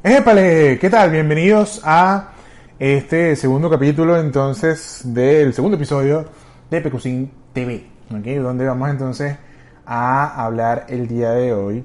¡Épale! 0.00 0.78
¿Qué 0.78 0.90
tal? 0.90 1.10
Bienvenidos 1.10 1.80
a 1.82 2.30
este 2.78 3.34
segundo 3.34 3.68
capítulo 3.68 4.16
entonces 4.16 5.00
del 5.04 5.52
segundo 5.52 5.76
episodio 5.76 6.24
de 6.70 6.80
Pecusin 6.80 7.28
TV, 7.52 7.84
¿ok? 8.08 8.24
Donde 8.40 8.64
vamos 8.64 8.90
entonces 8.90 9.36
a 9.84 10.44
hablar 10.44 10.86
el 10.88 11.08
día 11.08 11.32
de 11.32 11.52
hoy 11.52 11.84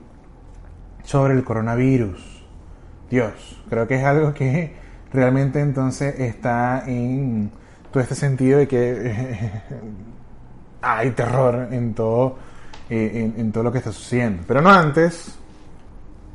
sobre 1.04 1.34
el 1.34 1.44
coronavirus. 1.44 2.46
Dios, 3.10 3.64
creo 3.68 3.88
que 3.88 3.96
es 3.96 4.04
algo 4.04 4.32
que 4.32 4.76
realmente 5.12 5.60
entonces 5.60 6.20
está 6.20 6.84
en 6.86 7.50
todo 7.90 8.04
este 8.04 8.14
sentido 8.14 8.60
de 8.60 8.68
que 8.68 9.52
hay 10.84 11.10
terror 11.12 11.70
en 11.72 11.96
todo, 11.96 12.38
eh, 12.92 13.34
en 13.36 13.52
todo 13.52 13.64
lo 13.64 13.72
que 13.72 13.80
está 13.80 13.92
sucediendo. 13.92 14.44
Pero 14.46 14.62
no 14.62 14.70
antes, 14.70 15.40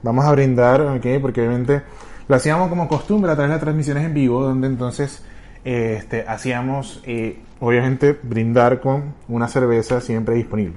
vamos 0.02 0.25
a 0.25 0.33
brindar, 0.33 0.80
¿ok? 0.80 1.07
Porque 1.20 1.41
obviamente 1.41 1.83
lo 2.29 2.37
hacíamos 2.37 2.69
como 2.69 2.88
costumbre 2.88 3.33
a 3.33 3.34
través 3.34 3.51
de 3.51 3.55
las 3.55 3.62
transmisiones 3.62 4.05
en 4.05 4.15
vivo, 4.15 4.43
donde 4.43 4.66
entonces 4.66 5.23
este, 5.65 6.24
hacíamos, 6.27 7.02
eh, 7.04 7.41
obviamente, 7.60 8.19
brindar 8.23 8.80
con 8.80 9.15
una 9.29 9.49
cerveza 9.49 10.01
siempre 10.01 10.35
disponible. 10.35 10.76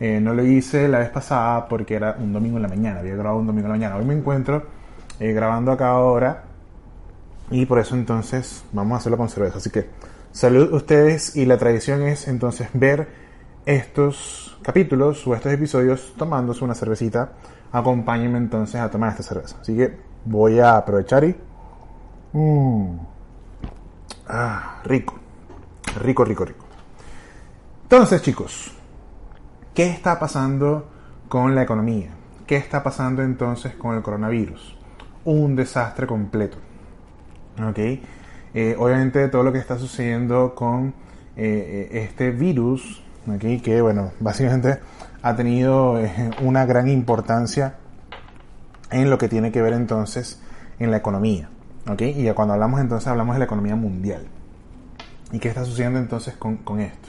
Eh, 0.00 0.18
no 0.20 0.32
lo 0.32 0.44
hice 0.44 0.88
la 0.88 1.00
vez 1.00 1.10
pasada 1.10 1.68
porque 1.68 1.94
era 1.94 2.16
un 2.18 2.32
domingo 2.32 2.56
en 2.56 2.62
la 2.62 2.68
mañana, 2.68 3.00
había 3.00 3.14
grabado 3.14 3.38
un 3.38 3.46
domingo 3.46 3.66
en 3.66 3.72
la 3.72 3.78
mañana. 3.78 3.96
Hoy 3.96 4.04
me 4.06 4.14
encuentro 4.14 4.64
eh, 5.20 5.32
grabando 5.32 5.72
acá 5.72 5.90
ahora 5.90 6.44
y 7.50 7.66
por 7.66 7.78
eso 7.78 7.94
entonces 7.94 8.64
vamos 8.72 8.94
a 8.94 8.96
hacerlo 8.96 9.18
con 9.18 9.28
cerveza. 9.28 9.58
Así 9.58 9.68
que 9.68 9.88
salud 10.32 10.72
ustedes 10.72 11.36
y 11.36 11.44
la 11.44 11.58
tradición 11.58 12.02
es 12.02 12.28
entonces 12.28 12.68
ver 12.72 13.08
estos 13.66 14.58
capítulos 14.62 15.26
o 15.26 15.34
estos 15.34 15.52
episodios 15.52 16.14
tomándose 16.16 16.64
una 16.64 16.74
cervecita. 16.74 17.32
Acompáñenme 17.72 18.38
entonces 18.38 18.80
a 18.80 18.90
tomar 18.90 19.10
esta 19.10 19.22
cerveza. 19.22 19.56
Así 19.60 19.76
que 19.76 19.98
voy 20.24 20.58
a 20.58 20.76
aprovechar 20.76 21.24
y... 21.24 21.36
Mmm. 22.32 22.98
Ah, 24.28 24.80
rico. 24.84 25.14
Rico, 26.02 26.24
rico, 26.24 26.44
rico. 26.44 26.64
Entonces, 27.82 28.22
chicos, 28.22 28.72
¿qué 29.74 29.90
está 29.90 30.18
pasando 30.18 30.88
con 31.28 31.54
la 31.54 31.62
economía? 31.62 32.10
¿Qué 32.46 32.56
está 32.56 32.82
pasando 32.82 33.22
entonces 33.22 33.74
con 33.74 33.96
el 33.96 34.02
coronavirus? 34.02 34.76
Un 35.24 35.56
desastre 35.56 36.06
completo. 36.06 36.58
¿Ok? 37.68 37.78
Eh, 38.52 38.76
obviamente 38.78 39.28
todo 39.28 39.42
lo 39.42 39.52
que 39.52 39.58
está 39.58 39.78
sucediendo 39.78 40.54
con 40.54 40.94
eh, 41.36 41.88
este 41.92 42.30
virus, 42.30 43.02
que 43.62 43.80
bueno, 43.80 44.12
básicamente 44.18 44.80
ha 45.22 45.36
tenido 45.36 45.98
eh, 45.98 46.30
una 46.42 46.64
gran 46.66 46.88
importancia 46.88 47.76
en 48.90 49.10
lo 49.10 49.18
que 49.18 49.28
tiene 49.28 49.52
que 49.52 49.62
ver 49.62 49.72
entonces 49.72 50.40
en 50.78 50.90
la 50.90 50.96
economía. 50.96 51.48
¿ok? 51.88 52.02
Y 52.02 52.30
cuando 52.32 52.54
hablamos 52.54 52.80
entonces 52.80 53.06
hablamos 53.08 53.34
de 53.34 53.40
la 53.40 53.44
economía 53.44 53.76
mundial. 53.76 54.26
¿Y 55.32 55.38
qué 55.38 55.48
está 55.48 55.64
sucediendo 55.64 55.98
entonces 55.98 56.36
con, 56.36 56.56
con 56.58 56.80
esto? 56.80 57.08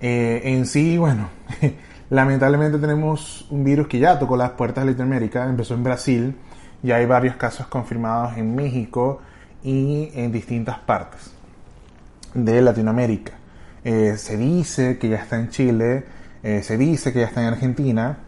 Eh, 0.00 0.42
en 0.44 0.66
sí, 0.66 0.98
bueno, 0.98 1.28
lamentablemente 2.10 2.78
tenemos 2.78 3.46
un 3.50 3.64
virus 3.64 3.88
que 3.88 3.98
ya 3.98 4.18
tocó 4.18 4.36
las 4.36 4.50
puertas 4.50 4.84
de 4.84 4.92
Latinoamérica, 4.92 5.48
empezó 5.48 5.74
en 5.74 5.82
Brasil, 5.82 6.36
ya 6.82 6.96
hay 6.96 7.06
varios 7.06 7.36
casos 7.36 7.66
confirmados 7.66 8.36
en 8.36 8.54
México 8.54 9.20
y 9.62 10.10
en 10.14 10.30
distintas 10.30 10.78
partes 10.78 11.32
de 12.34 12.62
Latinoamérica. 12.62 13.32
Eh, 13.82 14.14
se 14.16 14.36
dice 14.36 14.98
que 14.98 15.08
ya 15.08 15.16
está 15.16 15.36
en 15.36 15.48
Chile, 15.48 16.04
eh, 16.42 16.62
se 16.62 16.76
dice 16.76 17.12
que 17.12 17.20
ya 17.20 17.26
está 17.26 17.40
en 17.40 17.48
Argentina, 17.48 18.18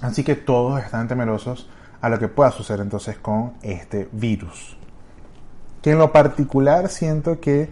así 0.00 0.22
que 0.22 0.36
todos 0.36 0.82
están 0.82 1.08
temerosos 1.08 1.68
a 2.00 2.08
lo 2.08 2.18
que 2.18 2.28
pueda 2.28 2.50
suceder 2.50 2.80
entonces 2.80 3.16
con 3.18 3.54
este 3.62 4.08
virus. 4.12 4.76
Que 5.82 5.92
en 5.92 5.98
lo 5.98 6.12
particular 6.12 6.88
siento 6.88 7.40
que 7.40 7.68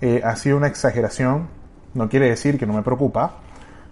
eh, 0.00 0.22
ha 0.24 0.36
sido 0.36 0.56
una 0.56 0.68
exageración, 0.68 1.48
no 1.92 2.08
quiere 2.08 2.28
decir 2.28 2.58
que 2.58 2.66
no 2.66 2.72
me 2.72 2.82
preocupa, 2.82 3.40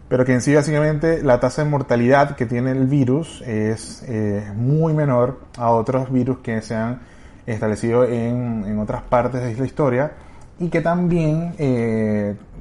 pero 0.09 0.25
que 0.25 0.33
en 0.33 0.41
sí 0.41 0.55
básicamente 0.55 1.23
la 1.23 1.41
tasa 1.41 1.65
de 1.65 1.71
mortalidad 1.71 2.37
que 2.37 2.47
tiene 2.47 2.73
el 2.73 2.87
virus 2.87 3.43
es 3.43 4.05
eh, 4.07 4.51
muy 4.55 4.93
menor 4.93 5.41
a 5.57 5.71
otros 5.71 6.11
virus 6.13 6.39
que 6.39 6.61
se 6.63 6.75
han 6.75 7.01
establecido 7.47 8.05
en, 8.05 8.65
en 8.67 8.79
otras 8.79 9.03
partes 9.03 9.43
de 9.43 9.55
la 9.55 9.67
historia 9.67 10.13
y 10.59 10.69
que 10.69 10.81
también 10.81 11.55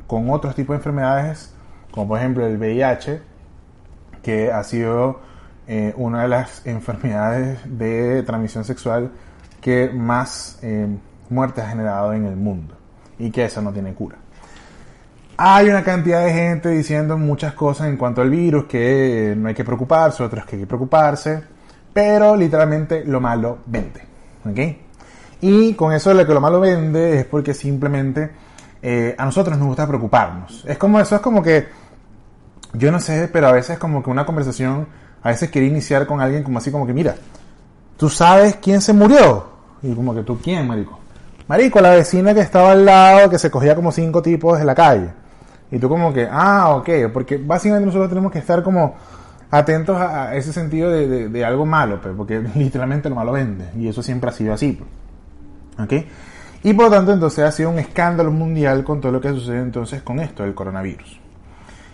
con 0.07 0.29
otros 0.29 0.55
tipos 0.55 0.73
de 0.73 0.77
enfermedades, 0.77 1.53
como 1.91 2.07
por 2.07 2.19
ejemplo 2.19 2.45
el 2.45 2.57
VIH, 2.57 3.21
que 4.23 4.51
ha 4.51 4.63
sido 4.63 5.19
eh, 5.67 5.93
una 5.97 6.23
de 6.23 6.27
las 6.27 6.65
enfermedades 6.65 7.59
de 7.65 8.23
transmisión 8.23 8.63
sexual 8.63 9.11
que 9.59 9.89
más 9.93 10.59
eh, 10.63 10.87
muertes 11.29 11.63
ha 11.63 11.69
generado 11.69 12.13
en 12.13 12.25
el 12.25 12.35
mundo 12.35 12.75
y 13.19 13.29
que 13.29 13.45
eso 13.45 13.61
no 13.61 13.71
tiene 13.71 13.93
cura. 13.93 14.17
Hay 15.37 15.69
una 15.69 15.83
cantidad 15.83 16.23
de 16.23 16.33
gente 16.33 16.69
diciendo 16.69 17.17
muchas 17.17 17.53
cosas 17.53 17.87
en 17.87 17.97
cuanto 17.97 18.21
al 18.21 18.29
virus, 18.29 18.65
que 18.65 19.33
no 19.37 19.47
hay 19.47 19.55
que 19.55 19.63
preocuparse, 19.63 20.23
otros 20.23 20.45
que 20.45 20.55
hay 20.55 20.61
que 20.61 20.67
preocuparse, 20.67 21.41
pero 21.93 22.35
literalmente 22.35 23.03
lo 23.05 23.19
malo 23.19 23.59
vende. 23.65 24.01
¿ok? 24.45 24.59
Y 25.41 25.73
con 25.73 25.93
eso 25.93 26.13
lo 26.13 26.25
que 26.25 26.33
lo 26.33 26.41
malo 26.41 26.59
vende 26.59 27.19
es 27.19 27.25
porque 27.25 27.53
simplemente 27.53 28.29
eh, 28.81 29.15
a 29.17 29.25
nosotros 29.25 29.57
nos 29.57 29.67
gusta 29.67 29.87
preocuparnos. 29.87 30.63
Es 30.67 30.77
como 30.77 30.99
eso, 30.99 31.15
es 31.15 31.21
como 31.21 31.41
que, 31.41 31.67
yo 32.73 32.91
no 32.91 32.99
sé, 32.99 33.29
pero 33.31 33.47
a 33.47 33.51
veces 33.51 33.77
como 33.77 34.01
que 34.03 34.09
una 34.09 34.25
conversación, 34.25 34.87
a 35.21 35.29
veces 35.29 35.49
quiere 35.49 35.67
iniciar 35.67 36.07
con 36.07 36.21
alguien 36.21 36.43
como 36.43 36.57
así 36.57 36.71
como 36.71 36.87
que, 36.87 36.93
mira, 36.93 37.15
¿tú 37.97 38.09
sabes 38.09 38.57
quién 38.61 38.81
se 38.81 38.93
murió? 38.93 39.45
Y 39.81 39.93
como 39.93 40.13
que 40.13 40.23
tú, 40.23 40.39
¿quién, 40.41 40.67
marico? 40.67 40.99
Marico, 41.47 41.81
la 41.81 41.91
vecina 41.91 42.33
que 42.33 42.39
estaba 42.41 42.71
al 42.71 42.85
lado, 42.85 43.29
que 43.29 43.37
se 43.37 43.51
cogía 43.51 43.75
como 43.75 43.91
cinco 43.91 44.21
tipos 44.21 44.57
de 44.57 44.65
la 44.65 44.75
calle. 44.75 45.09
Y 45.71 45.79
tú 45.79 45.89
como 45.89 46.13
que, 46.13 46.27
ah, 46.29 46.75
ok, 46.75 46.89
porque 47.11 47.37
básicamente 47.37 47.85
nosotros 47.85 48.09
tenemos 48.09 48.31
que 48.31 48.39
estar 48.39 48.63
como 48.63 48.95
atentos 49.49 49.97
a 49.97 50.35
ese 50.35 50.53
sentido 50.53 50.89
de, 50.89 51.29
de, 51.29 51.45
algo 51.45 51.65
malo, 51.65 51.99
pues, 52.01 52.13
porque 52.15 52.39
literalmente 52.55 53.09
lo 53.09 53.15
malo 53.15 53.33
vende. 53.33 53.69
Y 53.77 53.87
eso 53.87 54.01
siempre 54.01 54.29
ha 54.29 54.33
sido 54.33 54.53
así. 54.53 54.79
Pues. 55.77 56.01
¿Ok? 56.01 56.05
Y 56.63 56.73
por 56.73 56.85
lo 56.85 56.91
tanto, 56.91 57.13
entonces 57.13 57.43
ha 57.43 57.51
sido 57.51 57.69
un 57.69 57.79
escándalo 57.79 58.31
mundial 58.31 58.83
con 58.83 59.01
todo 59.01 59.11
lo 59.11 59.19
que 59.19 59.29
sucede 59.29 59.59
entonces 59.59 60.01
con 60.03 60.19
esto 60.19 60.43
del 60.43 60.53
coronavirus. 60.53 61.20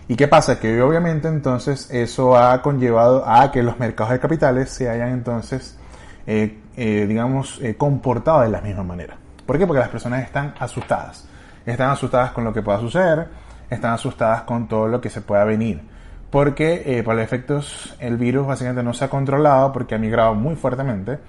¿Y 0.09 0.15
qué 0.15 0.27
pasa? 0.27 0.59
Que 0.59 0.81
obviamente 0.81 1.27
entonces 1.27 1.89
eso 1.91 2.37
ha 2.37 2.61
conllevado 2.61 3.27
a 3.27 3.51
que 3.51 3.61
los 3.61 3.77
mercados 3.77 4.13
de 4.13 4.19
capitales 4.19 4.69
se 4.69 4.89
hayan 4.89 5.09
entonces, 5.09 5.77
eh, 6.25 6.59
eh, 6.77 7.05
digamos, 7.07 7.59
eh, 7.61 7.75
comportado 7.75 8.41
de 8.41 8.49
la 8.49 8.61
misma 8.61 8.83
manera. 8.83 9.17
¿Por 9.45 9.57
qué? 9.57 9.67
Porque 9.67 9.81
las 9.81 9.89
personas 9.89 10.23
están 10.23 10.53
asustadas. 10.59 11.27
Están 11.65 11.89
asustadas 11.89 12.31
con 12.31 12.45
lo 12.45 12.53
que 12.53 12.61
pueda 12.61 12.79
suceder, 12.79 13.27
están 13.69 13.91
asustadas 13.91 14.43
con 14.43 14.69
todo 14.69 14.87
lo 14.87 15.01
que 15.01 15.09
se 15.09 15.19
pueda 15.21 15.43
venir. 15.43 15.81
Porque 16.29 17.01
por 17.03 17.15
los 17.15 17.23
efectos 17.23 17.95
el 17.99 18.17
virus 18.17 18.47
básicamente 18.47 18.83
no 18.83 18.93
se 18.93 19.05
ha 19.05 19.09
controlado 19.09 19.73
porque 19.73 19.95
ha 19.95 19.97
migrado 19.97 20.33
muy 20.33 20.55
fuertemente. 20.55 21.19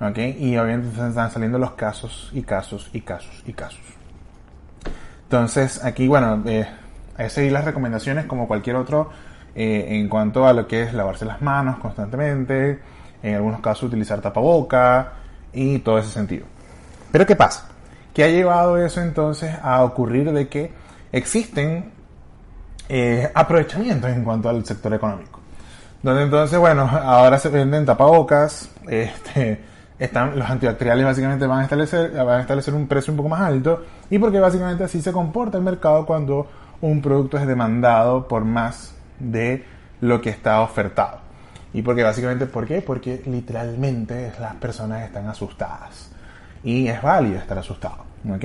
¿ok? 0.00 0.18
Y 0.38 0.56
obviamente 0.56 0.88
están 0.88 1.30
saliendo 1.30 1.58
los 1.58 1.72
casos 1.72 2.30
y 2.32 2.42
casos 2.42 2.90
y 2.92 3.00
casos 3.00 3.42
y 3.46 3.52
casos. 3.52 3.80
Entonces, 5.24 5.84
aquí, 5.84 6.06
bueno, 6.06 6.44
que 7.16 7.30
seguir 7.30 7.52
las 7.52 7.64
recomendaciones 7.64 8.26
como 8.26 8.46
cualquier 8.46 8.76
otro 8.76 9.10
eh, 9.54 9.86
en 9.96 10.08
cuanto 10.08 10.46
a 10.46 10.52
lo 10.52 10.66
que 10.66 10.82
es 10.82 10.92
lavarse 10.92 11.24
las 11.24 11.40
manos 11.40 11.78
constantemente, 11.78 12.78
en 13.22 13.34
algunos 13.34 13.60
casos 13.60 13.84
utilizar 13.84 14.20
tapaboca 14.20 15.12
y 15.52 15.78
todo 15.78 15.98
ese 15.98 16.10
sentido. 16.10 16.46
Pero 17.10 17.24
¿qué 17.26 17.36
pasa? 17.36 17.68
¿Qué 18.12 18.24
ha 18.24 18.28
llevado 18.28 18.78
eso 18.78 19.00
entonces 19.00 19.54
a 19.62 19.82
ocurrir 19.82 20.32
de 20.32 20.48
que 20.48 20.72
existen 21.12 21.92
eh, 22.88 23.30
aprovechamientos 23.34 24.10
en 24.10 24.24
cuanto 24.24 24.48
al 24.48 24.64
sector 24.64 24.92
económico? 24.94 25.40
Donde 26.02 26.22
entonces, 26.22 26.58
bueno, 26.58 26.82
ahora 26.82 27.38
se 27.38 27.48
venden 27.48 27.84
tapabocas, 27.84 28.70
este, 28.88 29.60
están, 29.98 30.38
los 30.38 30.48
antibacteriales 30.48 31.04
básicamente 31.04 31.46
van 31.46 31.60
a, 31.60 31.62
establecer, 31.64 32.12
van 32.12 32.38
a 32.38 32.40
establecer 32.42 32.74
un 32.74 32.86
precio 32.86 33.12
un 33.12 33.16
poco 33.16 33.30
más 33.30 33.40
alto 33.40 33.82
y 34.10 34.18
porque 34.18 34.38
básicamente 34.38 34.84
así 34.84 35.00
se 35.00 35.12
comporta 35.12 35.56
el 35.56 35.64
mercado 35.64 36.04
cuando 36.04 36.46
un 36.80 37.02
producto 37.02 37.38
es 37.38 37.46
demandado 37.46 38.28
por 38.28 38.44
más 38.44 38.94
de 39.18 39.64
lo 40.00 40.20
que 40.20 40.30
está 40.30 40.60
ofertado. 40.60 41.20
Y 41.72 41.82
porque 41.82 42.02
básicamente, 42.02 42.46
¿por 42.46 42.66
qué? 42.66 42.80
Porque 42.80 43.22
literalmente 43.26 44.32
las 44.40 44.54
personas 44.54 45.04
están 45.04 45.26
asustadas. 45.28 46.10
Y 46.64 46.88
es 46.88 47.02
válido 47.02 47.38
estar 47.38 47.58
asustado. 47.58 48.04
¿ok? 48.30 48.44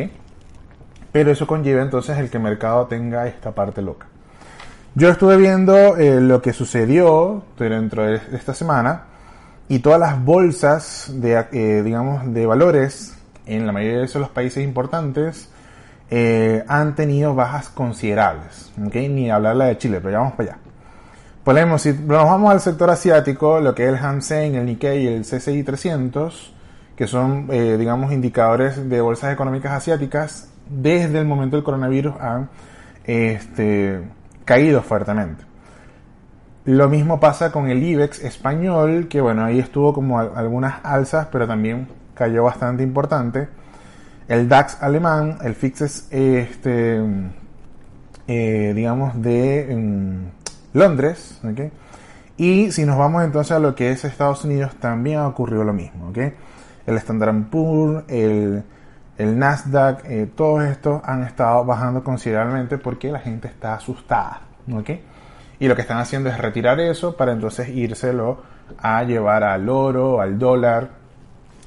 Pero 1.12 1.32
eso 1.32 1.48
conlleva 1.48 1.82
entonces 1.82 2.18
el 2.18 2.30
que 2.30 2.38
el 2.38 2.44
mercado 2.44 2.88
tenga 2.88 3.28
esta 3.28 3.52
parte 3.52 3.82
loca. 3.82 4.08
Yo 4.96 5.10
estuve 5.10 5.38
viendo 5.38 5.98
eh, 5.98 6.20
lo 6.20 6.42
que 6.42 6.52
sucedió 6.52 7.44
dentro 7.58 8.06
de 8.06 8.20
esta 8.34 8.54
semana 8.54 9.06
y 9.70 9.80
todas 9.80 10.00
las 10.00 10.24
bolsas 10.24 11.10
de, 11.14 11.46
eh, 11.54 11.82
digamos, 11.84 12.34
de 12.34 12.46
valores 12.46 13.18
en 13.46 13.66
la 13.66 13.72
mayoría 13.72 14.02
de 14.02 14.20
los 14.20 14.30
países 14.30 14.64
importantes 14.64 15.50
eh, 16.14 16.66
han 16.68 16.94
tenido 16.94 17.34
bajas 17.34 17.70
considerables. 17.70 18.74
Ni 18.76 19.32
hablarla 19.32 19.66
de 19.66 19.78
Chile, 19.78 20.00
pero 20.02 20.12
ya 20.12 20.18
vamos 20.20 20.34
para 20.34 20.52
allá. 20.52 21.80
Si 21.80 21.94
nos 21.94 22.26
vamos 22.26 22.52
al 22.52 22.60
sector 22.60 22.90
asiático, 22.90 23.62
lo 23.62 23.74
que 23.74 23.84
es 23.84 23.90
el 23.90 23.96
Hansen, 23.96 24.56
el 24.56 24.66
Nikkei 24.66 25.06
y 25.06 25.08
el 25.08 25.22
CCI 25.24 25.64
300, 25.64 26.54
que 26.98 27.08
son, 27.08 27.48
eh, 27.50 27.78
digamos, 27.80 28.12
indicadores 28.12 28.90
de 28.90 29.02
bolsas 29.02 29.34
económicas 29.34 29.72
asiáticas, 29.72 30.50
desde 30.70 31.18
el 31.18 31.26
momento 31.26 31.56
del 31.56 31.64
coronavirus 31.64 32.14
han 32.20 32.50
este, 33.06 34.02
caído 34.44 34.82
fuertemente. 34.82 35.46
Lo 36.66 36.90
mismo 36.90 37.20
pasa 37.22 37.52
con 37.54 37.70
el 37.70 37.82
IBEX 37.82 38.22
español, 38.24 39.08
que 39.08 39.22
bueno, 39.22 39.46
ahí 39.46 39.60
estuvo 39.60 39.94
como 39.94 40.20
algunas 40.20 40.76
alzas, 40.84 41.28
pero 41.32 41.48
también 41.48 41.88
cayó 42.14 42.44
bastante 42.44 42.84
importante. 42.84 43.48
El 44.32 44.48
DAX 44.48 44.82
alemán, 44.82 45.40
el 45.44 45.56
FIXES, 45.56 46.08
este, 46.10 47.02
eh, 48.28 48.72
digamos, 48.74 49.22
de 49.22 49.76
mm, 49.76 50.78
Londres, 50.78 51.42
Y 52.38 52.72
si 52.72 52.86
nos 52.86 52.98
vamos 52.98 53.26
entonces 53.26 53.52
a 53.52 53.60
lo 53.60 53.76
que 53.76 53.92
es 53.92 54.06
Estados 54.06 54.46
Unidos, 54.46 54.76
también 54.76 55.20
ha 55.20 55.28
ocurrido 55.28 55.66
lo 55.66 55.74
mismo, 55.74 56.14
El 56.16 56.96
Standard 56.96 57.50
Poor's, 57.50 58.06
el, 58.08 58.64
el 59.18 59.38
Nasdaq, 59.38 60.06
eh, 60.06 60.32
todos 60.34 60.64
estos 60.64 61.02
han 61.04 61.24
estado 61.24 61.66
bajando 61.66 62.02
considerablemente 62.02 62.78
porque 62.78 63.12
la 63.12 63.20
gente 63.20 63.50
está 63.50 63.74
asustada, 63.74 64.44
Y 65.60 65.68
lo 65.68 65.76
que 65.76 65.82
están 65.82 65.98
haciendo 65.98 66.30
es 66.30 66.38
retirar 66.38 66.80
eso 66.80 67.18
para 67.18 67.34
entonces 67.34 67.68
írselo 67.68 68.44
a 68.78 69.04
llevar 69.04 69.44
al 69.44 69.68
oro, 69.68 70.22
al 70.22 70.40
dólar, 70.40 71.01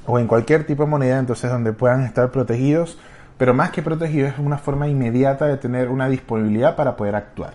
o 0.07 0.19
en 0.19 0.27
cualquier 0.27 0.65
tipo 0.65 0.83
de 0.83 0.89
moneda, 0.89 1.19
entonces 1.19 1.49
donde 1.49 1.73
puedan 1.73 2.01
estar 2.01 2.31
protegidos, 2.31 2.97
pero 3.37 3.53
más 3.53 3.71
que 3.71 3.81
protegidos 3.81 4.33
es 4.33 4.39
una 4.39 4.57
forma 4.57 4.87
inmediata 4.87 5.45
de 5.45 5.57
tener 5.57 5.89
una 5.89 6.07
disponibilidad 6.07 6.75
para 6.75 6.95
poder 6.95 7.15
actuar. 7.15 7.53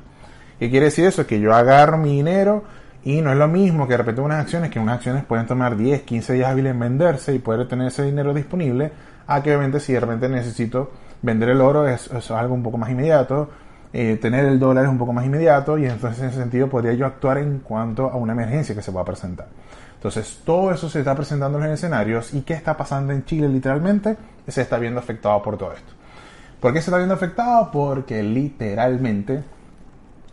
¿Qué 0.58 0.70
quiere 0.70 0.86
decir 0.86 1.06
eso? 1.06 1.26
Que 1.26 1.40
yo 1.40 1.54
agarro 1.54 1.96
mi 1.96 2.16
dinero 2.16 2.64
y 3.02 3.22
no 3.22 3.32
es 3.32 3.38
lo 3.38 3.48
mismo 3.48 3.86
que 3.86 3.94
de 3.94 3.98
repente 3.98 4.20
unas 4.20 4.40
acciones, 4.40 4.70
que 4.70 4.78
unas 4.78 4.96
acciones 4.96 5.24
pueden 5.24 5.46
tomar 5.46 5.76
10, 5.76 6.02
15 6.02 6.34
días 6.34 6.50
hábiles 6.50 6.72
en 6.72 6.80
venderse 6.80 7.34
y 7.34 7.38
poder 7.38 7.66
tener 7.66 7.88
ese 7.88 8.04
dinero 8.04 8.34
disponible, 8.34 8.92
a 9.26 9.42
que 9.42 9.50
obviamente 9.50 9.80
si 9.80 9.94
de 9.94 10.00
repente 10.00 10.28
necesito 10.28 10.90
vender 11.22 11.48
el 11.50 11.60
oro 11.60 11.88
es, 11.88 12.10
es 12.10 12.30
algo 12.30 12.54
un 12.54 12.62
poco 12.62 12.76
más 12.76 12.90
inmediato, 12.90 13.48
eh, 13.92 14.18
tener 14.20 14.44
el 14.44 14.58
dólar 14.58 14.84
es 14.84 14.90
un 14.90 14.98
poco 14.98 15.12
más 15.12 15.24
inmediato 15.24 15.76
y 15.76 15.86
entonces 15.86 16.20
en 16.22 16.28
ese 16.28 16.38
sentido 16.38 16.68
podría 16.68 16.92
yo 16.92 17.06
actuar 17.06 17.38
en 17.38 17.58
cuanto 17.60 18.08
a 18.08 18.16
una 18.16 18.32
emergencia 18.32 18.74
que 18.74 18.82
se 18.82 18.92
va 18.92 19.00
a 19.00 19.04
presentar. 19.04 19.48
Entonces, 20.00 20.40
todo 20.46 20.72
eso 20.72 20.88
se 20.88 21.00
está 21.00 21.14
presentando 21.14 21.58
en 21.58 21.64
los 21.64 21.74
escenarios 21.74 22.32
y 22.32 22.40
qué 22.40 22.54
está 22.54 22.74
pasando 22.74 23.12
en 23.12 23.22
Chile 23.26 23.50
literalmente 23.50 24.16
se 24.48 24.62
está 24.62 24.78
viendo 24.78 24.98
afectado 24.98 25.42
por 25.42 25.58
todo 25.58 25.74
esto. 25.74 25.92
¿Por 26.58 26.72
qué 26.72 26.80
se 26.80 26.86
está 26.86 26.96
viendo 26.96 27.14
afectado? 27.14 27.70
Porque 27.70 28.22
literalmente 28.22 29.42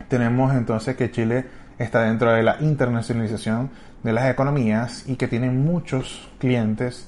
tenemos 0.08 0.54
entonces 0.54 0.96
que 0.96 1.10
Chile 1.10 1.44
está 1.78 2.00
dentro 2.04 2.32
de 2.32 2.42
la 2.42 2.56
internacionalización 2.60 3.68
de 4.02 4.12
las 4.14 4.30
economías 4.30 5.06
y 5.06 5.16
que 5.16 5.28
tiene 5.28 5.50
muchos 5.50 6.30
clientes, 6.38 7.06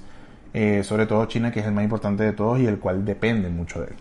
eh, 0.53 0.83
sobre 0.85 1.07
todo 1.07 1.25
China, 1.25 1.51
que 1.51 1.61
es 1.61 1.67
el 1.67 1.73
más 1.73 1.85
importante 1.85 2.25
de 2.25 2.35
todos 2.35 2.59
y 2.59 2.67
el 2.67 2.79
cual 2.79 3.07
depende 3.07 3.49
mucho 3.49 3.81
de 3.81 3.87
él. 3.87 3.97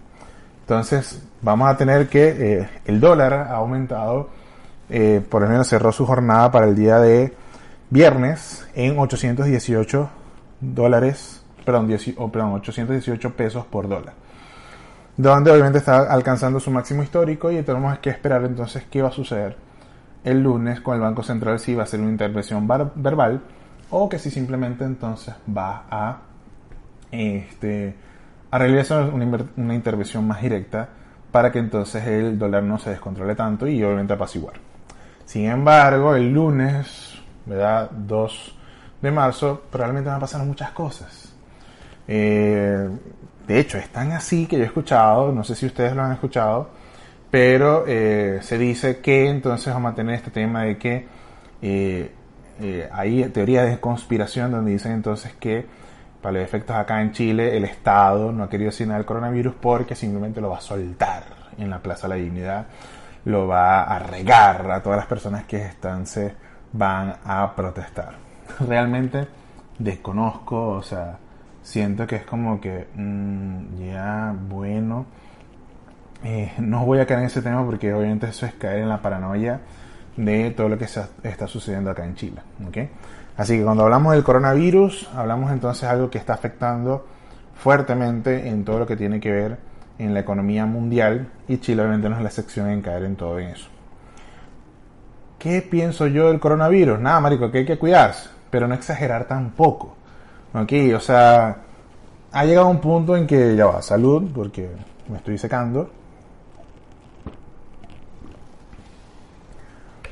Entonces, 0.63 1.23
vamos 1.41 1.69
a 1.69 1.77
tener 1.77 2.09
que 2.09 2.27
eh, 2.27 2.69
el 2.83 2.99
dólar 2.99 3.33
ha 3.33 3.53
aumentado, 3.53 4.31
eh, 4.89 5.25
por 5.29 5.43
lo 5.43 5.47
menos 5.47 5.65
cerró 5.65 5.93
su 5.93 6.05
jornada 6.05 6.51
para 6.51 6.67
el 6.67 6.75
día 6.75 6.99
de 6.99 7.33
viernes 7.89 8.67
en 8.75 8.99
818 8.99 10.09
dólares, 10.61 11.43
perdón, 11.65 11.91
818 11.91 13.35
pesos 13.35 13.65
por 13.65 13.87
dólar. 13.87 14.13
Donde 15.17 15.51
obviamente 15.51 15.79
está 15.79 16.11
alcanzando 16.11 16.59
su 16.59 16.71
máximo 16.71 17.03
histórico 17.03 17.51
y 17.51 17.61
tenemos 17.63 17.97
que 17.99 18.09
esperar 18.09 18.43
entonces 18.45 18.85
qué 18.89 19.01
va 19.01 19.09
a 19.09 19.11
suceder 19.11 19.57
el 20.23 20.41
lunes 20.41 20.81
con 20.81 20.95
el 20.95 21.01
Banco 21.01 21.23
Central 21.23 21.59
si 21.59 21.75
va 21.75 21.83
a 21.83 21.87
ser 21.87 21.99
una 21.99 22.09
intervención 22.09 22.67
verbal 22.67 23.41
o 23.89 24.07
que 24.07 24.19
si 24.19 24.29
simplemente 24.29 24.83
entonces 24.83 25.33
va 25.55 25.85
a 25.89 26.19
este 27.11 27.95
a 28.51 28.57
realizar 28.57 29.13
una, 29.13 29.45
una 29.57 29.75
intervención 29.75 30.27
más 30.27 30.41
directa 30.41 30.89
para 31.31 31.51
que 31.51 31.59
entonces 31.59 32.05
el 32.07 32.37
dólar 32.39 32.63
no 32.63 32.79
se 32.79 32.89
descontrole 32.91 33.35
tanto 33.35 33.67
y 33.67 33.83
obviamente 33.83 34.13
apaciguar. 34.13 34.55
Sin 35.25 35.45
embargo, 35.45 36.15
el 36.15 36.33
lunes 36.33 37.08
¿verdad? 37.49 37.89
2 37.91 38.55
de 39.01 39.11
marzo, 39.11 39.63
probablemente 39.71 40.09
van 40.09 40.17
a 40.17 40.21
pasar 40.21 40.45
muchas 40.45 40.71
cosas. 40.71 41.33
Eh, 42.07 42.89
de 43.47 43.59
hecho, 43.59 43.77
es 43.77 43.89
tan 43.89 44.11
así 44.11 44.45
que 44.45 44.57
yo 44.57 44.63
he 44.63 44.67
escuchado, 44.67 45.31
no 45.31 45.43
sé 45.43 45.55
si 45.55 45.65
ustedes 45.65 45.95
lo 45.95 46.03
han 46.03 46.11
escuchado, 46.11 46.69
pero 47.31 47.85
eh, 47.87 48.39
se 48.41 48.57
dice 48.57 48.99
que 48.99 49.27
entonces 49.27 49.73
vamos 49.73 49.93
a 49.93 49.95
tener 49.95 50.15
este 50.15 50.31
tema 50.31 50.63
de 50.63 50.77
que 50.77 51.07
eh, 51.61 52.11
hay 52.91 53.23
teorías 53.29 53.69
de 53.69 53.79
conspiración 53.79 54.51
donde 54.51 54.71
dicen 54.71 54.91
entonces 54.91 55.33
que 55.39 55.65
para 56.21 56.33
los 56.33 56.43
efectos 56.43 56.75
acá 56.75 57.01
en 57.01 57.13
Chile 57.13 57.55
el 57.55 57.63
Estado 57.63 58.31
no 58.31 58.43
ha 58.43 58.49
querido 58.49 58.69
asignar 58.69 58.99
el 58.99 59.05
coronavirus 59.05 59.55
porque 59.61 59.95
simplemente 59.95 60.41
lo 60.41 60.49
va 60.49 60.57
a 60.57 60.61
soltar 60.61 61.23
en 61.57 61.69
la 61.69 61.79
Plaza 61.79 62.07
de 62.07 62.15
la 62.15 62.21
Dignidad, 62.21 62.67
lo 63.25 63.47
va 63.47 63.83
a 63.83 63.99
regar 63.99 64.69
a 64.71 64.83
todas 64.83 64.97
las 64.97 65.07
personas 65.07 65.45
que 65.45 65.63
están 65.65 66.05
se 66.05 66.48
van 66.73 67.15
a 67.23 67.53
protestar. 67.55 68.13
Realmente 68.59 69.27
desconozco, 69.77 70.69
o 70.69 70.83
sea, 70.83 71.17
siento 71.61 72.05
que 72.05 72.17
es 72.17 72.25
como 72.25 72.59
que 72.59 72.87
mm, 72.95 73.87
ya 73.87 74.35
bueno. 74.49 75.05
Eh, 76.23 76.51
no 76.57 76.85
voy 76.85 76.99
a 76.99 77.05
caer 77.05 77.21
en 77.21 77.25
ese 77.27 77.41
tema 77.41 77.65
porque 77.65 77.93
obviamente 77.93 78.27
eso 78.27 78.45
es 78.45 78.53
caer 78.53 78.79
en 78.79 78.89
la 78.89 79.01
paranoia 79.01 79.61
de 80.17 80.51
todo 80.51 80.67
lo 80.67 80.77
que 80.77 80.85
está 80.85 81.47
sucediendo 81.47 81.91
acá 81.91 82.03
en 82.03 82.15
Chile. 82.15 82.41
Así 83.37 83.57
que 83.57 83.63
cuando 83.63 83.83
hablamos 83.83 84.13
del 84.13 84.23
coronavirus, 84.23 85.09
hablamos 85.15 85.51
entonces 85.51 85.83
de 85.83 85.87
algo 85.87 86.09
que 86.09 86.17
está 86.17 86.33
afectando 86.33 87.07
fuertemente 87.55 88.49
en 88.49 88.65
todo 88.65 88.79
lo 88.79 88.87
que 88.87 88.97
tiene 88.97 89.21
que 89.21 89.31
ver 89.31 89.57
en 89.97 90.13
la 90.13 90.19
economía 90.21 90.65
mundial 90.65 91.29
y 91.47 91.57
Chile 91.59 91.81
obviamente 91.81 92.09
no 92.09 92.17
es 92.17 92.21
la 92.21 92.29
excepción 92.29 92.69
en 92.69 92.81
caer 92.81 93.03
en 93.03 93.15
todo 93.15 93.39
eso. 93.39 93.69
¿Qué 95.39 95.61
pienso 95.61 96.05
yo 96.07 96.27
del 96.27 96.39
coronavirus? 96.41 96.99
Nada, 96.99 97.21
marico, 97.21 97.49
que 97.49 97.59
hay 97.59 97.65
que 97.65 97.79
cuidarse, 97.79 98.29
pero 98.49 98.67
no 98.67 98.75
exagerar 98.75 99.25
tampoco. 99.25 99.95
¿Ok? 100.53 100.73
O 100.95 100.99
sea, 100.99 101.57
ha 102.33 102.45
llegado 102.45 102.67
un 102.67 102.81
punto 102.81 103.15
en 103.15 103.25
que 103.25 103.55
ya 103.55 103.65
va, 103.65 103.81
salud, 103.81 104.29
porque 104.35 104.69
me 105.07 105.17
estoy 105.17 105.37
secando. 105.37 105.89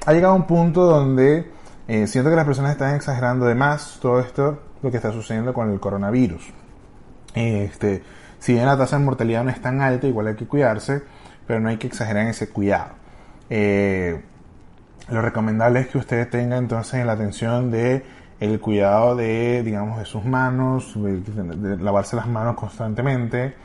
Ha 0.06 0.14
llegado 0.14 0.34
un 0.34 0.48
punto 0.48 0.84
donde 0.84 1.52
eh, 1.90 2.08
siento 2.08 2.30
que 2.30 2.38
las 2.38 2.46
personas 2.46 2.72
están 2.72 2.96
exagerando 2.96 3.46
de 3.46 3.56
más 3.56 4.00
todo 4.02 4.22
esto, 4.22 4.60
lo 4.82 4.90
que 4.90 4.96
está 4.96 5.12
sucediendo 5.12 5.54
con 5.54 5.70
el 5.70 5.82
coronavirus. 5.82 6.54
Este, 7.34 8.02
si 8.40 8.54
bien 8.54 8.66
la 8.66 8.78
tasa 8.78 8.98
de 8.98 9.04
mortalidad 9.04 9.44
no 9.44 9.50
es 9.50 9.62
tan 9.62 9.82
alta, 9.82 10.08
igual 10.08 10.28
hay 10.28 10.36
que 10.36 10.48
cuidarse, 10.48 11.04
pero 11.46 11.60
no 11.60 11.68
hay 11.68 11.76
que 11.76 11.88
exagerar 11.88 12.24
en 12.24 12.30
ese 12.30 12.48
cuidado. 12.48 12.92
Eh, 13.50 14.22
lo 15.10 15.22
recomendable 15.22 15.82
es 15.82 15.88
que 15.88 15.98
usted 15.98 16.30
tenga 16.30 16.58
entonces 16.58 17.06
la 17.06 17.14
atención 17.14 17.72
de 17.72 18.04
el 18.40 18.60
cuidado 18.60 19.16
de, 19.16 19.64
digamos, 19.64 19.98
de 20.00 20.06
sus 20.06 20.24
manos, 20.26 20.94
de, 20.96 21.78
lavarse 21.78 22.16
las 22.16 22.28
manos 22.28 22.56
constantemente, 22.56 23.56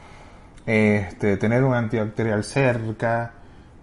este, 0.64 1.36
tener 1.36 1.64
un 1.64 1.74
antibacterial 1.74 2.44
cerca 2.44 3.32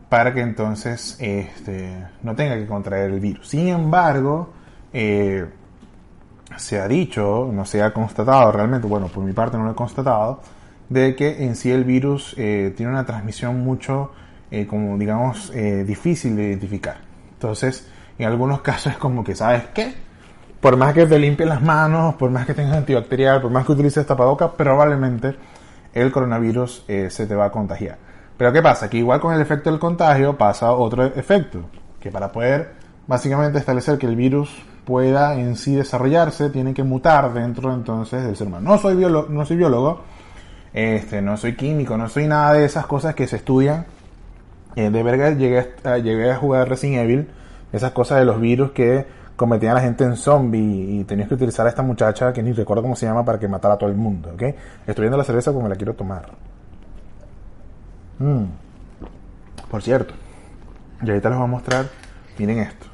para 0.08 0.34
que 0.34 0.42
entonces 0.42 1.18
este, 1.20 2.08
no 2.24 2.36
tenga 2.36 2.56
que 2.56 2.66
contraer 2.66 3.12
el 3.12 3.20
virus. 3.20 3.50
Sin 3.50 3.68
embargo, 3.68 4.52
eh, 4.92 5.46
se 6.58 6.80
ha 6.80 6.88
dicho, 6.88 7.50
no 7.54 7.66
se 7.66 7.84
ha 7.84 7.94
constatado 7.94 8.52
realmente, 8.52 8.88
bueno, 8.88 9.08
por 9.08 9.24
mi 9.24 9.34
parte 9.34 9.58
no 9.58 9.66
lo 9.66 9.72
he 9.72 9.76
constatado, 9.76 10.42
de 10.88 11.16
que 11.16 11.46
en 11.46 11.56
sí 11.56 11.72
el 11.72 11.84
virus 11.84 12.34
eh, 12.38 12.74
tiene 12.76 12.92
una 12.92 13.06
transmisión 13.06 13.60
mucho, 13.64 14.12
eh, 14.50 14.66
como 14.66 14.98
digamos, 14.98 15.52
difícil 15.86 16.36
de 16.36 16.48
identificar. 16.48 17.09
Entonces, 17.40 17.88
en 18.18 18.28
algunos 18.28 18.60
casos 18.60 18.92
es 18.92 18.98
como 18.98 19.24
que, 19.24 19.34
¿sabes 19.34 19.64
qué? 19.74 19.94
Por 20.60 20.76
más 20.76 20.94
que 20.94 21.06
te 21.06 21.18
limpies 21.18 21.48
las 21.48 21.62
manos, 21.62 22.16
por 22.16 22.30
más 22.32 22.46
que 22.46 22.54
tengas 22.54 22.76
antibacterial, 22.76 23.42
por 23.42 23.50
más 23.50 23.66
que 23.66 23.72
utilices 23.72 24.06
tapabocas, 24.06 24.52
probablemente 24.58 25.38
el 25.94 26.12
coronavirus 26.12 26.84
eh, 26.90 27.10
se 27.10 27.28
te 27.28 27.36
va 27.36 27.46
a 27.46 27.52
contagiar. 27.52 27.98
Pero 28.38 28.52
¿qué 28.52 28.62
pasa? 28.62 28.90
Que 28.90 28.98
igual 28.98 29.22
con 29.22 29.34
el 29.34 29.40
efecto 29.40 29.72
del 29.72 29.80
contagio 29.80 30.38
pasa 30.38 30.74
otro 30.74 31.06
efecto, 31.06 31.62
que 32.02 32.12
para 32.12 32.30
poder 32.30 32.74
básicamente 33.08 33.58
establecer 33.58 33.98
que 33.98 34.06
el 34.06 34.18
virus 34.18 34.50
pueda 34.84 35.36
en 35.40 35.56
sí 35.56 35.76
desarrollarse, 35.76 36.50
tiene 36.50 36.74
que 36.74 36.84
mutar 36.84 37.34
dentro 37.34 37.74
entonces 37.74 38.22
del 38.26 38.36
ser 38.36 38.48
humano. 38.48 38.72
No 38.72 38.78
soy, 38.78 38.98
biólogo, 38.98 39.30
no 39.30 39.46
soy 39.46 39.56
biólogo, 39.56 40.02
este, 40.74 41.22
no 41.22 41.38
soy 41.38 41.56
químico, 41.56 41.96
no 41.96 42.10
soy 42.10 42.28
nada 42.28 42.52
de 42.52 42.66
esas 42.66 42.86
cosas 42.86 43.16
que 43.16 43.28
se 43.28 43.38
estudian. 43.38 43.86
Eh, 44.80 44.90
de 44.92 45.04
verga 45.04 45.32
llegué 45.32 46.32
a, 46.32 46.38
jugar 46.38 46.70
Resident 46.70 47.04
Evil, 47.04 47.28
esas 47.74 47.92
cosas 47.92 48.20
de 48.20 48.24
los 48.24 48.40
virus 48.40 48.72
que 48.72 49.06
cometían 49.36 49.74
a 49.74 49.76
la 49.76 49.82
gente 49.82 50.06
en 50.06 50.16
zombie 50.16 51.02
y 51.02 51.04
tenías 51.04 51.28
que 51.28 51.34
utilizar 51.34 51.66
a 51.66 51.70
esta 51.70 51.82
muchacha 51.82 52.32
que 52.32 52.42
ni 52.42 52.54
recuerdo 52.54 52.84
cómo 52.84 52.96
se 52.96 53.06
llama 53.06 53.26
para 53.26 53.38
que 53.38 53.50
matara 53.50 53.74
a 53.74 53.78
todo 53.78 53.90
el 53.90 53.98
mundo, 53.98 54.32
¿ok? 54.34 54.42
Estoy 54.88 55.04
viendo 55.04 55.18
la 55.18 55.26
cerveza 55.26 55.52
porque 55.52 55.64
me 55.64 55.70
la 55.70 55.76
quiero 55.76 55.96
tomar. 55.96 56.30
Mm. 58.20 58.46
Por 59.70 59.82
cierto, 59.82 60.14
y 61.02 61.10
ahorita 61.10 61.28
les 61.28 61.38
voy 61.38 61.46
a 61.46 61.52
mostrar, 61.52 61.86
miren 62.38 62.60
esto. 62.60 62.86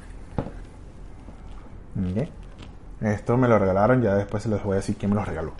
Esto 3.01 3.37
me 3.37 3.47
lo 3.47 3.59
regalaron, 3.59 4.01
ya 4.01 4.15
después 4.15 4.41
se 4.41 4.49
les 4.49 4.63
voy 4.63 4.73
a 4.73 4.75
decir 4.77 4.95
quién 4.97 5.11
me 5.11 5.17
lo 5.17 5.23
regaló. 5.23 5.53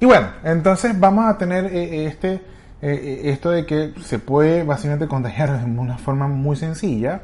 Y 0.00 0.06
bueno, 0.06 0.28
entonces 0.42 0.98
vamos 0.98 1.26
a 1.26 1.36
tener 1.36 1.66
eh, 1.66 2.06
este, 2.06 2.55
eh, 2.82 3.22
esto 3.24 3.50
de 3.50 3.64
que 3.64 3.94
se 4.02 4.18
puede 4.18 4.62
básicamente 4.62 5.08
contagiar 5.08 5.58
de 5.58 5.64
una 5.64 5.98
forma 5.98 6.28
muy 6.28 6.56
sencilla 6.56 7.22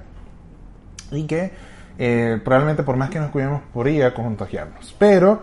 y 1.11 1.25
que 1.25 1.53
eh, 1.99 2.41
probablemente 2.43 2.83
por 2.83 2.97
más 2.97 3.11
que 3.11 3.21
nos 3.21 3.31
cuidemos 3.31 3.63
podría 3.73 4.15
contagiarnos. 4.15 4.95
Pero 4.99 5.43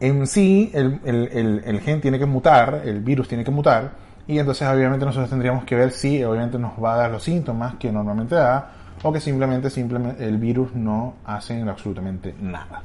en 0.00 0.26
sí 0.26 0.70
el, 0.74 1.00
el, 1.04 1.62
el, 1.64 1.80
gen 1.80 2.00
tiene 2.00 2.18
que 2.18 2.26
mutar, 2.26 2.82
el 2.84 3.00
virus 3.00 3.28
tiene 3.28 3.44
que 3.44 3.50
mutar 3.50 3.92
y 4.26 4.38
entonces 4.38 4.66
obviamente 4.68 5.06
nosotros 5.06 5.30
tendríamos 5.30 5.64
que 5.64 5.76
ver 5.76 5.92
si 5.92 6.22
obviamente 6.24 6.58
nos 6.58 6.72
va 6.82 6.94
a 6.94 6.96
dar 6.96 7.10
los 7.10 7.22
síntomas 7.22 7.76
que 7.76 7.92
normalmente 7.92 8.34
da 8.34 8.72
o 9.02 9.12
que 9.12 9.20
simplemente, 9.20 9.70
simplemente 9.70 10.26
el 10.26 10.38
virus 10.38 10.74
no 10.74 11.14
hace 11.24 11.60
absolutamente 11.62 12.34
nada. 12.40 12.82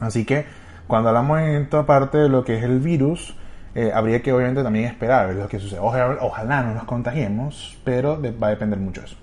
Así 0.00 0.24
que 0.24 0.46
cuando 0.86 1.08
hablamos 1.08 1.40
en 1.40 1.62
esta 1.62 1.84
parte 1.84 2.18
de 2.18 2.28
lo 2.28 2.44
que 2.44 2.58
es 2.58 2.64
el 2.64 2.78
virus, 2.78 3.36
eh, 3.80 3.92
habría 3.94 4.20
que 4.20 4.32
obviamente 4.32 4.64
también 4.64 4.86
esperar 4.86 5.22
a 5.22 5.26
ver 5.26 5.36
lo 5.36 5.48
que 5.48 5.60
sucede. 5.60 5.78
Ojalá, 5.78 6.62
no 6.64 6.74
nos 6.74 6.82
contagiemos, 6.82 7.78
pero 7.84 8.20
va 8.20 8.48
a 8.48 8.50
depender 8.50 8.76
mucho 8.76 9.02
de 9.02 9.06
eso. 9.06 9.16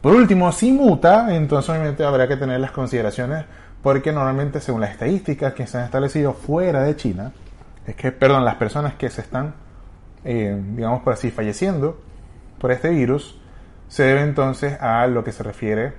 Por 0.00 0.14
último, 0.14 0.52
si 0.52 0.70
muta, 0.70 1.34
entonces 1.34 1.68
obviamente 1.68 2.04
habrá 2.04 2.28
que 2.28 2.36
tener 2.36 2.60
las 2.60 2.70
consideraciones 2.70 3.44
porque 3.82 4.12
normalmente 4.12 4.60
según 4.60 4.82
las 4.82 4.92
estadísticas 4.92 5.52
que 5.52 5.66
se 5.66 5.78
han 5.78 5.84
establecido 5.84 6.32
fuera 6.32 6.84
de 6.84 6.94
China, 6.94 7.32
es 7.88 7.96
que, 7.96 8.12
perdón, 8.12 8.44
las 8.44 8.54
personas 8.54 8.94
que 8.94 9.10
se 9.10 9.20
están, 9.20 9.54
eh, 10.22 10.56
digamos 10.76 11.02
por 11.02 11.14
así, 11.14 11.32
falleciendo 11.32 12.00
por 12.60 12.70
este 12.70 12.90
virus, 12.90 13.40
se 13.88 14.04
debe 14.04 14.20
entonces 14.20 14.80
a 14.80 15.08
lo 15.08 15.24
que 15.24 15.32
se 15.32 15.42
refiere 15.42 15.94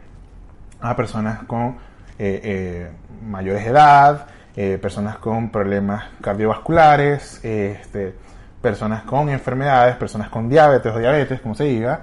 a 0.79 0.95
personas 0.95 1.43
con 1.43 1.75
eh, 2.17 2.91
mayores 3.27 3.65
de 3.65 3.71
edad, 3.71 4.27
personas 4.55 5.17
con 5.17 5.51
problemas 5.51 6.03
cardiovasculares, 6.21 7.39
este, 7.43 8.13
personas 8.61 9.03
con 9.03 9.29
enfermedades, 9.29 9.95
personas 9.95 10.29
con 10.29 10.49
diabetes 10.49 10.93
o 10.93 10.99
diabetes, 10.99 11.39
como 11.39 11.55
se 11.55 11.63
diga, 11.63 12.01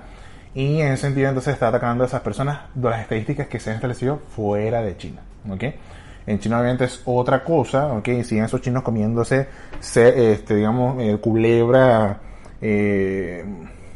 y 0.55 0.81
en 0.81 0.93
ese 0.93 1.03
sentido 1.03 1.29
entonces 1.29 1.53
está 1.53 1.69
atacando 1.69 2.05
a 2.05 2.07
esas 2.07 2.23
personas 2.23 2.61
de 2.75 2.89
las 2.89 3.03
estadísticas 3.03 3.47
que 3.47 3.61
se 3.61 3.71
han 3.71 3.77
establecido 3.77 4.21
fuera 4.35 4.81
de 4.81 4.97
China. 4.97 5.21
¿okay? 5.51 5.75
En 6.27 6.39
China 6.39 6.59
obviamente 6.59 6.85
es 6.85 7.03
otra 7.05 7.45
cosa, 7.45 7.93
¿ok? 7.93 8.09
Siguen 8.25 8.45
esos 8.45 8.61
chinos 8.61 8.83
comiéndose, 8.83 9.49
este, 9.79 10.55
digamos, 10.55 11.01
eh, 11.01 11.19
culebra, 11.21 12.19
eh, 12.61 13.45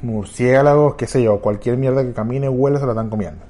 murciélagos, 0.03 0.95
qué 0.95 1.07
sé 1.07 1.23
yo, 1.23 1.41
cualquier 1.41 1.77
mierda 1.77 2.05
que 2.05 2.13
camine, 2.13 2.49
huele, 2.49 2.79
se 2.79 2.87
la 2.87 2.93
están 2.93 3.11
comiendo. 3.11 3.45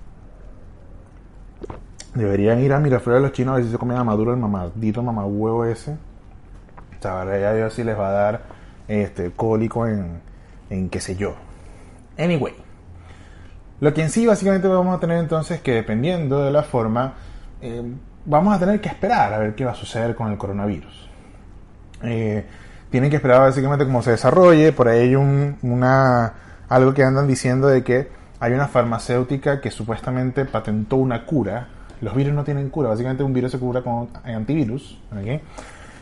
Deberían 2.14 2.60
ir 2.60 2.72
a 2.72 2.80
Miraflores 2.80 3.22
los 3.22 3.32
chinos 3.32 3.52
a 3.52 3.56
ver 3.56 3.64
si 3.64 3.70
se 3.70 3.78
comen 3.78 3.96
a 3.96 4.04
Maduro 4.04 4.32
el 4.32 4.38
mamadito 4.38 5.02
mamahuevo 5.02 5.64
ese. 5.64 5.92
O 6.98 7.02
sea, 7.02 7.24
ya 7.38 7.54
Dios 7.54 7.72
si 7.72 7.84
les 7.84 7.98
va 7.98 8.08
a 8.08 8.12
dar 8.12 8.42
este, 8.88 9.30
cólico 9.30 9.86
en, 9.86 10.20
en 10.70 10.90
qué 10.90 11.00
sé 11.00 11.16
yo. 11.16 11.34
Anyway. 12.18 12.54
Lo 13.80 13.94
que 13.94 14.02
en 14.02 14.10
sí 14.10 14.26
básicamente 14.26 14.68
vamos 14.68 14.94
a 14.94 15.00
tener 15.00 15.18
entonces 15.18 15.60
que 15.60 15.72
dependiendo 15.72 16.44
de 16.44 16.50
la 16.50 16.62
forma, 16.62 17.14
eh, 17.62 17.82
vamos 18.26 18.54
a 18.54 18.58
tener 18.58 18.80
que 18.80 18.88
esperar 18.88 19.32
a 19.32 19.38
ver 19.38 19.54
qué 19.54 19.64
va 19.64 19.72
a 19.72 19.74
suceder 19.74 20.14
con 20.14 20.30
el 20.30 20.36
coronavirus. 20.36 21.08
Eh, 22.02 22.44
tienen 22.90 23.08
que 23.08 23.16
esperar 23.16 23.40
básicamente 23.40 23.86
cómo 23.86 24.02
se 24.02 24.10
desarrolle, 24.10 24.72
por 24.72 24.88
ahí 24.88 25.00
hay 25.00 25.16
un, 25.16 25.56
una, 25.62 26.34
algo 26.68 26.92
que 26.92 27.04
andan 27.04 27.26
diciendo 27.26 27.68
de 27.68 27.82
que 27.82 28.08
hay 28.38 28.52
una 28.52 28.68
farmacéutica 28.68 29.60
que 29.60 29.70
supuestamente 29.70 30.44
patentó 30.44 30.96
una 30.96 31.24
cura. 31.24 31.68
Los 32.00 32.14
virus 32.14 32.32
no 32.32 32.44
tienen 32.44 32.70
cura, 32.70 32.88
básicamente 32.88 33.22
un 33.22 33.32
virus 33.32 33.52
se 33.52 33.58
cura 33.58 33.82
con 33.82 34.08
antivirus. 34.24 34.98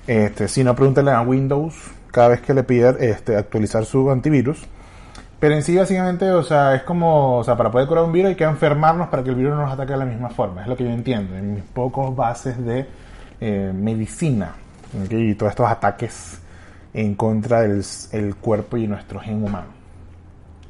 Este, 0.06 0.48
si 0.48 0.64
no, 0.64 0.74
pregúntenle 0.74 1.10
a 1.10 1.20
Windows 1.20 1.74
cada 2.10 2.28
vez 2.28 2.40
que 2.40 2.54
le 2.54 2.62
pida 2.62 2.90
este, 2.98 3.36
actualizar 3.36 3.84
su 3.84 4.10
antivirus 4.10 4.66
pero 5.40 5.54
en 5.54 5.62
sí, 5.62 5.76
básicamente, 5.76 6.30
o 6.32 6.42
sea, 6.42 6.74
es 6.74 6.82
como, 6.82 7.38
o 7.38 7.44
sea, 7.44 7.56
para 7.56 7.70
poder 7.70 7.86
curar 7.86 8.04
un 8.04 8.12
virus 8.12 8.30
hay 8.30 8.34
que 8.34 8.44
enfermarnos 8.44 9.08
para 9.08 9.22
que 9.22 9.30
el 9.30 9.36
virus 9.36 9.54
no 9.54 9.62
nos 9.62 9.72
ataque 9.72 9.92
de 9.92 9.98
la 9.98 10.04
misma 10.04 10.30
forma. 10.30 10.62
Es 10.62 10.68
lo 10.68 10.76
que 10.76 10.84
yo 10.84 10.90
entiendo 10.90 11.36
en 11.36 11.54
mis 11.54 11.62
pocos 11.62 12.14
bases 12.16 12.58
de 12.64 12.86
eh, 13.40 13.72
medicina 13.72 14.54
y 15.08 15.34
todos 15.34 15.50
estos 15.50 15.68
ataques 15.68 16.40
en 16.92 17.14
contra 17.14 17.60
del 17.60 17.84
el 18.12 18.34
cuerpo 18.34 18.78
y 18.78 18.88
nuestro 18.88 19.20
gen 19.20 19.44
humano. 19.44 19.68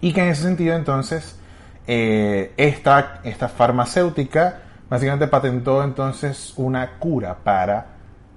Y 0.03 0.13
que 0.13 0.23
en 0.23 0.29
ese 0.29 0.43
sentido, 0.43 0.77
entonces, 0.77 1.39
eh, 1.87 2.53
esta, 2.59 3.21
esta 3.25 3.49
farmacéutica 3.49 4.61
básicamente 4.89 5.29
patentó 5.29 5.83
entonces 5.83 6.55
una 6.57 6.99
cura 6.99 7.39
para 7.43 7.87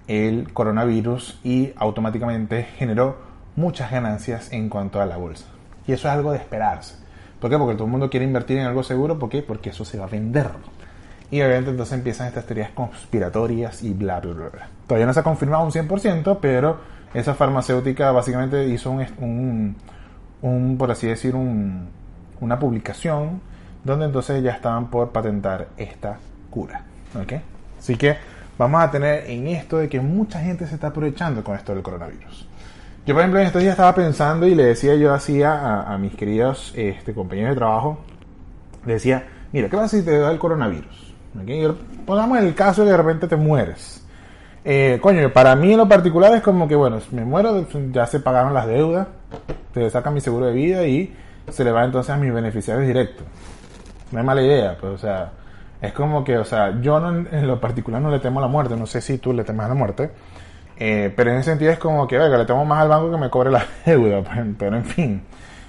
el 0.08 0.52
coronavirus 0.54 1.40
y 1.44 1.74
automáticamente 1.76 2.64
generó 2.64 3.18
muchas 3.56 3.92
ganancias 3.92 4.52
en 4.52 4.70
cuanto 4.70 5.02
a 5.02 5.06
la 5.06 5.18
bolsa. 5.18 5.46
Y 5.88 5.94
eso 5.94 6.08
es 6.08 6.14
algo 6.14 6.32
de 6.32 6.38
esperarse. 6.38 6.96
¿Por 7.40 7.50
qué? 7.50 7.58
Porque 7.58 7.76
todo 7.76 7.86
el 7.86 7.92
mundo 7.92 8.10
quiere 8.10 8.26
invertir 8.26 8.58
en 8.58 8.66
algo 8.66 8.84
seguro. 8.84 9.18
¿Por 9.18 9.30
qué? 9.30 9.42
Porque 9.42 9.72
eso 9.72 9.84
se 9.84 9.98
va 9.98 10.06
a 10.06 10.10
vender. 10.10 10.50
Y 11.32 11.42
obviamente 11.42 11.72
entonces 11.72 11.98
empiezan 11.98 12.28
estas 12.28 12.46
teorías 12.46 12.72
conspiratorias 12.72 13.84
y 13.84 13.94
bla, 13.94 14.20
bla, 14.20 14.34
bla, 14.34 14.50
bla. 14.50 14.70
Todavía 14.86 15.08
no 15.08 15.14
se 15.14 15.22
ha 15.22 15.24
confirmado 15.24 15.64
un 15.64 15.72
100%, 15.72 16.40
pero 16.42 16.80
esa 17.14 17.34
farmacéutica 17.34 18.12
básicamente 18.12 18.68
hizo 18.68 18.92
un, 18.92 19.76
un, 20.42 20.78
por 20.78 20.92
así 20.92 21.08
decir, 21.08 21.36
un, 21.36 21.90
una 22.42 22.60
publicación 22.60 23.42
donde 23.84 24.06
entonces 24.06 24.44
ya 24.44 24.52
estaban 24.52 24.90
por 24.90 25.12
patentar 25.12 25.70
esta 25.78 26.20
cura. 26.52 26.84
¿Ok? 27.20 27.34
Así 27.80 27.96
que 27.96 28.16
vamos 28.60 28.84
a 28.84 28.92
tener 28.92 29.28
en 29.28 29.48
esto 29.48 29.80
de 29.80 29.90
que 29.90 30.00
mucha 30.00 30.40
gente 30.40 30.68
se 30.68 30.76
está 30.76 30.88
aprovechando 30.88 31.44
con 31.44 31.56
esto 31.56 31.74
del 31.74 31.82
coronavirus. 31.82 32.48
Yo, 33.04 33.16
por 33.16 33.22
ejemplo, 33.22 33.40
en 33.40 33.48
estos 33.48 33.64
días 33.64 33.72
estaba 33.72 33.96
pensando 33.96 34.46
y 34.46 34.54
le 34.54 34.66
decía 34.66 34.94
yo 34.94 35.12
así 35.12 35.42
a, 35.42 35.98
mis 36.00 36.14
queridos 36.16 36.72
este, 36.76 37.16
compañeros 37.16 37.52
de 37.52 37.56
trabajo, 37.56 38.02
le 38.86 38.94
decía, 38.94 39.28
mira, 39.52 39.68
¿qué 39.68 39.76
pasa 39.76 39.98
si 39.98 40.04
te 40.04 40.20
da 40.20 40.32
el 40.32 40.38
coronavirus? 40.38 41.16
Pongamos 42.06 42.40
el 42.40 42.54
caso 42.54 42.82
de 42.82 42.88
que 42.88 42.92
de 42.92 42.98
repente 42.98 43.28
te 43.28 43.36
mueres. 43.36 44.06
Eh, 44.64 45.00
coño, 45.02 45.34
para 45.34 45.56
mí 45.56 45.72
en 45.72 45.80
lo 45.80 45.88
particular 45.88 46.36
es 46.36 46.44
como 46.44 46.68
que, 46.68 46.76
bueno, 46.76 47.00
me 47.12 47.26
muero, 47.26 47.66
ya 47.92 48.06
se 48.06 48.20
pagaron 48.20 48.54
las 48.54 48.68
deudas, 48.68 49.08
te 49.74 49.90
sacan 49.90 50.14
mi 50.14 50.22
seguro 50.22 50.46
de 50.46 50.54
vida 50.54 50.86
y 50.86 51.16
se 51.50 51.64
le 51.64 51.72
va 51.72 51.84
entonces 51.84 52.12
a 52.12 52.18
mis 52.18 52.32
beneficiarios 52.32 52.86
directos. 52.86 53.26
No 54.12 54.20
es 54.20 54.26
mala 54.26 54.44
idea, 54.44 54.78
pues, 54.80 54.94
o 54.94 54.98
sea, 55.00 55.32
es 55.82 55.94
como 55.94 56.24
que, 56.24 56.38
o 56.38 56.46
sea, 56.46 56.80
yo 56.80 56.98
en 57.10 57.48
lo 57.48 57.60
particular 57.60 58.02
no 58.02 58.12
le 58.12 58.20
temo 58.20 58.40
a 58.40 58.44
la 58.44 58.48
muerte, 58.48 58.76
no 58.76 58.86
sé 58.86 59.02
si 59.02 59.18
tú 59.18 59.34
le 59.34 59.44
temes 59.44 59.66
a 59.66 59.70
la 59.70 59.76
muerte, 59.76 60.12
eh, 60.78 61.14
pero 61.16 61.32
en 61.32 61.38
ese 61.38 61.52
sentido 61.52 61.72
es 61.72 61.80
como 61.80 62.08
que, 62.08 62.20
oiga, 62.20 62.38
le 62.38 62.46
tengo 62.46 62.66
más 62.66 62.82
al 62.82 62.90
banco 62.90 63.12
que 63.12 63.18
me 63.18 63.30
cobre 63.30 63.52
la 63.52 63.66
deuda. 63.86 64.22
Pues, 64.24 64.40
pero 64.58 64.78
en 64.78 64.86
fin. 64.86 65.24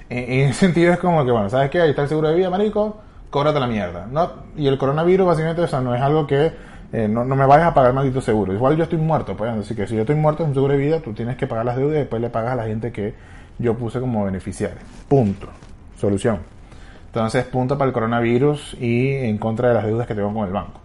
En, 0.09 0.49
ese 0.49 0.61
sentido 0.61 0.93
es 0.93 0.99
como 0.99 1.25
que, 1.25 1.31
bueno, 1.31 1.49
¿sabes 1.51 1.71
qué? 1.71 1.81
Ahí 1.81 1.91
está 1.91 2.03
el 2.03 2.09
seguro 2.09 2.29
de 2.29 2.35
vida, 2.35 2.51
marico, 2.51 3.01
cóbrate 3.31 3.61
la 3.61 3.67
mierda. 3.67 4.07
¿no? 4.11 4.31
Y 4.57 4.67
el 4.67 4.79
coronavirus, 4.79 5.27
básicamente, 5.27 5.63
o 5.63 5.67
sea, 5.67 5.81
no 5.81 5.95
es 5.95 6.03
algo 6.03 6.27
que 6.27 6.53
eh, 6.93 7.09
no, 7.09 7.25
me 7.25 7.47
vayas 7.47 7.69
a 7.69 7.75
pagar 7.75 7.95
maldito 7.95 8.21
seguro. 8.21 8.53
Igual 8.53 8.77
yo 8.77 8.85
estoy 8.85 8.99
muerto, 8.99 9.37
pues. 9.37 9.51
Así 9.51 9.75
que 9.75 9.87
si 9.87 9.95
yo 9.95 10.03
estoy 10.03 10.17
muerto, 10.17 10.43
es 10.43 10.49
un 10.49 10.55
seguro 10.55 10.75
de 10.75 10.79
vida, 10.79 11.01
tú 11.01 11.13
tienes 11.13 11.37
que 11.37 11.47
pagar 11.47 11.65
las 11.65 11.77
deudas 11.77 11.97
y 11.97 11.99
después 12.01 12.21
le 12.21 12.29
pagas 12.29 12.53
a 12.53 12.57
la 12.57 12.65
gente 12.65 12.93
que 12.93 13.15
yo 13.59 13.75
puse 13.77 14.01
como 14.01 14.25
beneficiario. 14.25 14.79
Punto. 15.09 15.49
Solución. 15.99 16.39
Entonces, 17.13 17.45
punto 17.45 17.77
para 17.77 17.89
el 17.89 17.93
coronavirus 17.93 18.77
y 18.81 19.09
en 19.09 19.37
contra 19.37 19.69
de 19.69 19.75
las 19.75 19.85
deudas 19.85 20.07
que 20.07 20.15
tengo 20.15 20.33
con 20.33 20.47
el 20.47 20.53
banco. 20.53 20.81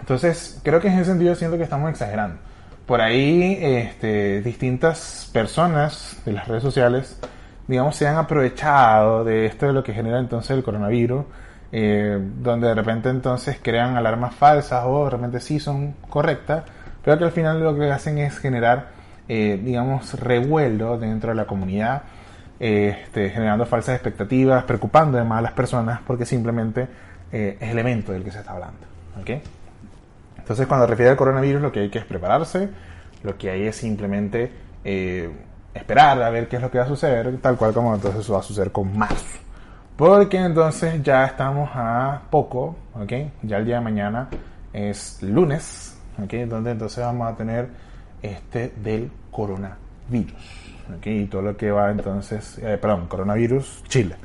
Entonces, 0.00 0.60
creo 0.62 0.80
que 0.80 0.88
en 0.88 0.94
ese 0.94 1.06
sentido 1.06 1.34
siento 1.34 1.56
que 1.56 1.62
estamos 1.62 1.90
exagerando 1.90 2.36
por 2.86 3.00
ahí 3.00 3.58
este, 3.60 4.42
distintas 4.42 5.30
personas 5.32 6.20
de 6.24 6.32
las 6.32 6.48
redes 6.48 6.62
sociales, 6.62 7.18
digamos, 7.66 7.96
se 7.96 8.06
han 8.06 8.16
aprovechado 8.16 9.24
de 9.24 9.46
esto 9.46 9.66
de 9.66 9.72
lo 9.72 9.82
que 9.82 9.94
genera 9.94 10.18
entonces 10.18 10.50
el 10.50 10.62
coronavirus, 10.62 11.24
eh, 11.72 12.18
donde 12.38 12.68
de 12.68 12.74
repente 12.74 13.08
entonces 13.08 13.58
crean 13.60 13.96
alarmas 13.96 14.34
falsas 14.34 14.84
o 14.86 15.04
de 15.04 15.10
repente 15.10 15.40
sí 15.40 15.58
son 15.58 15.94
correctas, 16.08 16.64
pero 17.02 17.18
que 17.18 17.24
al 17.24 17.32
final 17.32 17.62
lo 17.62 17.76
que 17.76 17.90
hacen 17.90 18.18
es 18.18 18.38
generar, 18.38 18.88
eh, 19.28 19.60
digamos, 19.62 20.20
revuelo 20.20 20.98
dentro 20.98 21.30
de 21.30 21.36
la 21.36 21.46
comunidad, 21.46 22.02
este, 22.58 23.30
generando 23.30 23.66
falsas 23.66 23.94
expectativas, 23.94 24.64
preocupando 24.64 25.18
además 25.18 25.38
a 25.40 25.42
las 25.42 25.52
personas 25.52 26.00
porque 26.06 26.24
simplemente 26.24 26.86
eh, 27.32 27.58
elemento 27.60 28.12
del 28.12 28.24
que 28.24 28.30
se 28.30 28.38
está 28.38 28.52
hablando. 28.52 28.86
¿ok? 29.20 29.30
Entonces, 30.38 30.66
cuando 30.66 30.86
refiere 30.86 31.10
al 31.10 31.16
coronavirus, 31.16 31.62
lo 31.62 31.72
que 31.72 31.80
hay 31.80 31.90
que 31.90 31.98
es 31.98 32.04
prepararse, 32.04 32.68
lo 33.22 33.36
que 33.38 33.50
hay 33.50 33.66
es 33.66 33.76
simplemente 33.76 34.52
eh, 34.84 35.30
esperar 35.72 36.22
a 36.22 36.30
ver 36.30 36.48
qué 36.48 36.56
es 36.56 36.62
lo 36.62 36.70
que 36.70 36.78
va 36.78 36.84
a 36.84 36.88
suceder, 36.88 37.38
tal 37.38 37.56
cual 37.56 37.72
como 37.72 37.94
entonces 37.94 38.30
va 38.30 38.40
a 38.40 38.42
suceder 38.42 38.70
con 38.70 38.96
marzo. 38.96 39.38
Porque 39.96 40.38
entonces 40.38 41.02
ya 41.02 41.24
estamos 41.24 41.70
a 41.72 42.22
poco, 42.30 42.76
¿ok? 42.94 43.12
Ya 43.42 43.58
el 43.58 43.64
día 43.64 43.76
de 43.76 43.80
mañana 43.80 44.28
es 44.72 45.22
lunes, 45.22 45.96
¿ok? 46.22 46.32
Donde 46.48 46.72
entonces 46.72 47.02
vamos 47.04 47.32
a 47.32 47.36
tener 47.36 47.68
este 48.20 48.72
del 48.76 49.10
coronavirus, 49.30 50.73
¿ok? 50.96 51.06
Y 51.06 51.26
todo 51.26 51.42
lo 51.42 51.56
que 51.56 51.70
va 51.70 51.90
entonces, 51.90 52.58
eh, 52.58 52.78
perdón, 52.80 53.06
coronavirus 53.06 53.84
Chile. 53.88 54.16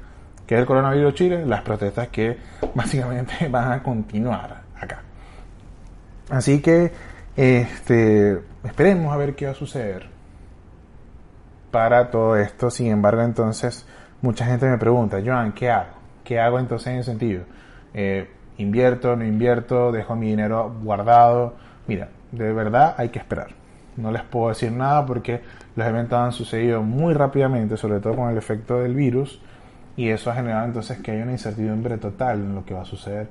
¿Qué 0.46 0.56
es 0.56 0.62
el 0.62 0.66
coronavirus 0.66 1.14
Chile? 1.14 1.46
Las 1.46 1.62
protestas 1.62 2.08
que 2.10 2.38
básicamente 2.76 3.48
van 3.48 3.72
a 3.72 3.84
continuar 3.84 4.62
acá. 4.80 5.02
Así 6.30 6.62
que, 6.62 6.92
este, 7.36 8.40
esperemos 8.64 9.14
a 9.14 9.18
ver 9.18 9.36
qué 9.36 9.46
va 9.46 9.52
a 9.52 9.56
suceder 9.56 10.08
para 11.72 12.10
todo 12.10 12.36
esto. 12.36 12.70
Sin 12.70 12.88
embargo, 12.88 13.22
entonces, 13.22 13.86
mucha 14.22 14.46
gente 14.46 14.68
me 14.68 14.78
pregunta, 14.78 15.20
Joan, 15.24 15.54
¿qué 15.54 15.70
hago? 15.70 15.94
¿Qué 16.24 16.40
hago 16.40 16.60
entonces 16.60 16.88
en 16.88 17.00
ese 17.00 17.12
sentido? 17.12 17.44
Eh, 17.94 18.30
¿Invierto, 18.58 19.16
no 19.16 19.26
invierto? 19.26 19.92
¿Dejo 19.92 20.16
mi 20.16 20.28
dinero 20.28 20.76
guardado? 20.84 21.56
Mira, 21.88 22.10
de 22.32 22.54
verdad 22.54 22.94
hay 22.98 23.10
que 23.10 23.20
esperar. 23.20 23.48
No 23.96 24.12
les 24.12 24.24
puedo 24.24 24.50
decir 24.50 24.72
nada 24.72 25.06
porque 25.06 25.42
los 25.76 25.88
eventos 25.88 26.18
han 26.20 26.32
sucedido 26.32 26.82
muy 26.82 27.14
rápidamente, 27.14 27.78
sobre 27.78 28.00
todo 28.00 28.16
con 28.16 28.30
el 28.30 28.38
efecto 28.38 28.80
del 28.80 28.96
virus, 28.96 29.40
y 29.96 30.10
eso 30.10 30.32
ha 30.32 30.36
generado 30.36 30.66
entonces 30.66 31.00
que 31.00 31.12
hay 31.12 31.22
una 31.22 31.34
incertidumbre 31.34 31.98
total 31.98 32.40
en 32.40 32.56
lo 32.56 32.66
que 32.66 32.74
va 32.74 32.82
a 32.82 32.86
suceder 32.86 33.28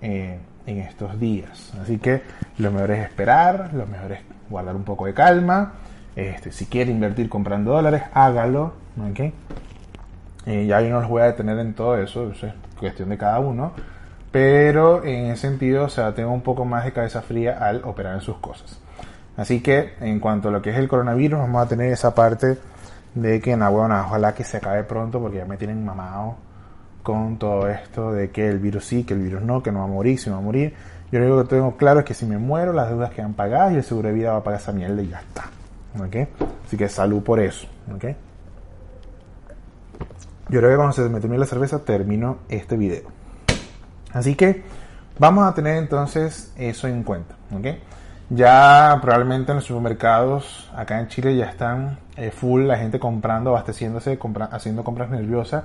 eh, 0.00 0.38
en 0.66 0.78
estos 0.78 1.18
días. 1.20 1.72
Así 1.80 1.98
que 1.98 2.22
lo 2.58 2.70
mejor 2.70 2.90
es 2.92 3.04
esperar, 3.04 3.70
lo 3.74 3.86
mejor 3.86 4.12
es 4.12 4.20
guardar 4.48 4.76
un 4.76 4.84
poco 4.84 5.06
de 5.06 5.14
calma. 5.14 5.74
Este, 6.14 6.52
si 6.52 6.66
quiere 6.66 6.90
invertir 6.90 7.28
comprando 7.28 7.72
dólares, 7.72 8.02
hágalo. 8.14 8.72
¿okay? 9.10 9.32
Eh, 10.46 10.64
ya 10.66 10.80
yo 10.80 10.90
no 10.90 11.00
los 11.00 11.10
voy 11.10 11.22
a 11.22 11.26
detener 11.26 11.58
en 11.58 11.74
todo 11.74 11.98
eso, 11.98 12.30
eso 12.30 12.46
es 12.46 12.54
cuestión 12.78 13.08
de 13.10 13.18
cada 13.18 13.38
uno. 13.40 13.72
Pero 14.32 15.04
en 15.04 15.26
ese 15.26 15.48
sentido, 15.48 15.84
o 15.84 15.88
sea, 15.88 16.14
tengo 16.14 16.32
un 16.32 16.42
poco 16.42 16.64
más 16.64 16.84
de 16.84 16.92
cabeza 16.92 17.22
fría 17.22 17.58
al 17.60 17.82
operar 17.84 18.14
en 18.14 18.20
sus 18.20 18.36
cosas. 18.38 18.80
Así 19.36 19.60
que 19.60 19.94
en 20.00 20.18
cuanto 20.20 20.48
a 20.48 20.52
lo 20.52 20.62
que 20.62 20.70
es 20.70 20.76
el 20.76 20.88
coronavirus, 20.88 21.40
vamos 21.40 21.64
a 21.64 21.68
tener 21.68 21.92
esa 21.92 22.14
parte 22.14 22.58
de 23.14 23.40
que, 23.40 23.56
na, 23.56 23.68
bueno, 23.68 23.98
ojalá 24.00 24.34
que 24.34 24.44
se 24.44 24.58
acabe 24.58 24.84
pronto 24.84 25.20
porque 25.20 25.38
ya 25.38 25.44
me 25.44 25.56
tienen 25.56 25.84
mamado 25.84 26.36
con 27.02 27.38
todo 27.38 27.68
esto 27.68 28.12
de 28.12 28.30
que 28.30 28.48
el 28.48 28.58
virus 28.58 28.84
sí, 28.86 29.04
que 29.04 29.14
el 29.14 29.20
virus 29.20 29.42
no, 29.42 29.62
que 29.62 29.70
no 29.70 29.80
va 29.80 29.84
a 29.84 29.88
morir, 29.88 30.18
si 30.18 30.28
no 30.28 30.36
va 30.36 30.42
a 30.42 30.44
morir. 30.44 30.74
Yo 31.12 31.20
lo 31.20 31.26
único 31.26 31.42
que 31.44 31.54
tengo 31.54 31.76
claro 31.76 32.00
es 32.00 32.06
que 32.06 32.14
si 32.14 32.26
me 32.26 32.36
muero, 32.36 32.72
las 32.72 32.88
deudas 32.88 33.12
quedan 33.12 33.34
pagadas 33.34 33.72
y 33.72 33.76
el 33.76 33.84
seguro 33.84 34.08
de 34.08 34.14
vida 34.14 34.32
va 34.32 34.38
a 34.38 34.42
pagar 34.42 34.60
esa 34.60 34.72
mierda 34.72 35.00
y 35.02 35.08
ya 35.08 35.20
está. 35.20 35.44
¿Ok? 36.04 36.28
Así 36.66 36.76
que 36.76 36.88
salud 36.88 37.22
por 37.22 37.38
eso. 37.38 37.68
¿Ok? 37.94 38.04
Yo 40.48 40.60
creo 40.60 40.70
que 40.70 40.76
cuando 40.76 40.92
se 40.92 41.02
me 41.08 41.20
termine 41.20 41.38
la 41.38 41.46
cerveza 41.46 41.78
termino 41.80 42.38
este 42.48 42.76
video. 42.76 43.08
Así 44.12 44.34
que 44.34 44.62
vamos 45.18 45.46
a 45.46 45.54
tener 45.54 45.76
entonces 45.76 46.52
eso 46.56 46.88
en 46.88 47.02
cuenta. 47.02 47.36
¿ok? 47.56 47.66
Ya 48.28 48.98
probablemente 49.00 49.52
en 49.52 49.56
los 49.56 49.64
supermercados 49.64 50.68
acá 50.74 50.98
en 50.98 51.08
Chile 51.08 51.36
ya 51.36 51.46
están 51.46 51.98
eh, 52.16 52.32
full 52.32 52.66
la 52.66 52.76
gente 52.76 52.98
comprando, 52.98 53.50
abasteciéndose, 53.50 54.18
compra, 54.18 54.46
haciendo 54.46 54.82
compras 54.82 55.10
nerviosas. 55.10 55.64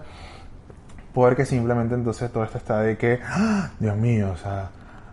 Porque 1.14 1.46
simplemente 1.46 1.96
entonces 1.96 2.32
todo 2.32 2.44
esto 2.44 2.58
está 2.58 2.80
de 2.80 2.98
que, 2.98 3.20
¡Ah! 3.26 3.72
Dios 3.80 3.98
mío, 3.98 4.32
o 4.34 4.38
sea, 4.38 4.70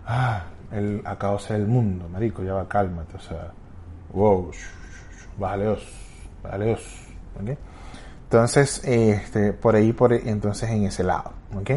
ah, 0.06 0.42
el 0.70 1.02
acabose 1.04 1.54
del 1.54 1.66
mundo, 1.66 2.08
marico, 2.08 2.42
ya 2.44 2.52
va, 2.52 2.68
cálmate, 2.68 3.16
o 3.16 3.20
sea, 3.20 3.48
wow, 4.12 4.50
bájale 5.38 5.64
dos, 5.64 5.88
bájale 6.42 6.70
dos, 6.70 7.00
¿ok? 7.42 7.58
Entonces, 8.24 8.82
este, 8.84 9.54
por 9.54 9.74
ahí, 9.74 9.92
por 9.92 10.12
entonces 10.12 10.70
en 10.70 10.84
ese 10.84 11.02
lado, 11.02 11.32
¿ok? 11.56 11.70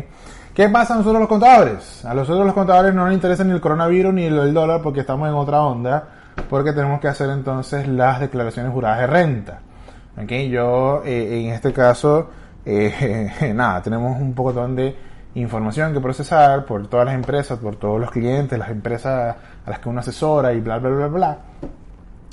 ¿Qué 0.54 0.68
pasa 0.68 0.96
a 0.96 0.98
nosotros 0.98 1.22
los 1.22 1.30
contadores? 1.30 2.04
A 2.04 2.14
nosotros 2.14 2.46
los 2.46 2.54
contadores 2.54 2.94
no 2.94 3.06
nos 3.06 3.14
interesa 3.14 3.46
ni 3.46 3.54
el 3.54 3.62
coronavirus 3.62 4.14
ni 4.14 4.26
el 4.26 4.54
dólar 4.54 4.82
porque 4.82 5.00
estamos 5.00 5.30
en 5.30 5.34
otra 5.34 5.62
onda, 5.62 6.04
porque 6.50 6.74
tenemos 6.74 7.00
que 7.00 7.08
hacer 7.08 7.30
entonces 7.30 7.88
las 7.88 8.20
declaraciones 8.20 8.74
juradas 8.74 9.00
de 9.00 9.08
renta. 9.08 9.60
Yo, 10.50 11.04
eh, 11.06 11.46
en 11.46 11.54
este 11.54 11.72
caso, 11.72 12.30
eh, 12.66 13.54
nada, 13.56 13.82
tenemos 13.82 14.20
un 14.20 14.34
poco 14.34 14.52
de 14.68 14.94
información 15.36 15.94
que 15.94 16.02
procesar 16.02 16.66
por 16.66 16.86
todas 16.88 17.06
las 17.06 17.16
empresas, 17.16 17.58
por 17.58 17.78
todos 17.78 18.02
los 18.02 18.12
clientes, 18.12 18.60
las 18.60 18.70
empresas 18.70 19.38
a 19.66 19.70
las 19.70 19.80
que 19.80 19.88
uno 19.88 20.02
asesora 20.02 20.52
y 20.52 20.60
bla, 20.60 20.80
bla, 20.80 20.90
bla, 20.90 21.08
bla. 21.08 21.38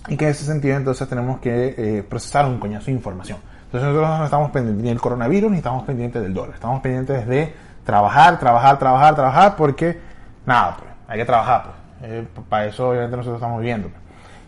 Y 0.08 0.16
que 0.16 0.24
en 0.24 0.30
ese 0.32 0.44
sentido 0.44 0.76
entonces 0.76 1.08
tenemos 1.08 1.38
que 1.38 1.74
eh, 1.78 2.02
procesar 2.02 2.46
un 2.46 2.58
coñazo 2.58 2.86
de 2.86 2.92
información. 2.92 3.38
Entonces 3.66 3.88
nosotros 3.88 4.18
no 4.18 4.24
estamos 4.24 4.50
pendientes 4.50 4.82
ni 4.82 4.88
del 4.88 5.00
coronavirus 5.00 5.50
ni 5.52 5.58
estamos 5.58 5.84
pendientes 5.84 6.20
del 6.20 6.34
dólar. 6.34 6.54
Estamos 6.54 6.80
pendientes 6.80 7.28
de 7.28 7.67
trabajar, 7.88 8.38
trabajar, 8.38 8.78
trabajar, 8.78 9.14
trabajar, 9.14 9.56
porque 9.56 9.98
nada, 10.44 10.76
pues, 10.76 10.90
hay 11.08 11.18
que 11.20 11.24
trabajar. 11.24 11.62
Pues. 11.62 12.10
Eh, 12.10 12.28
para 12.46 12.66
eso 12.66 12.90
obviamente 12.90 13.16
nosotros 13.16 13.38
estamos 13.38 13.60
viviendo. 13.60 13.88
Pues. 13.88 14.02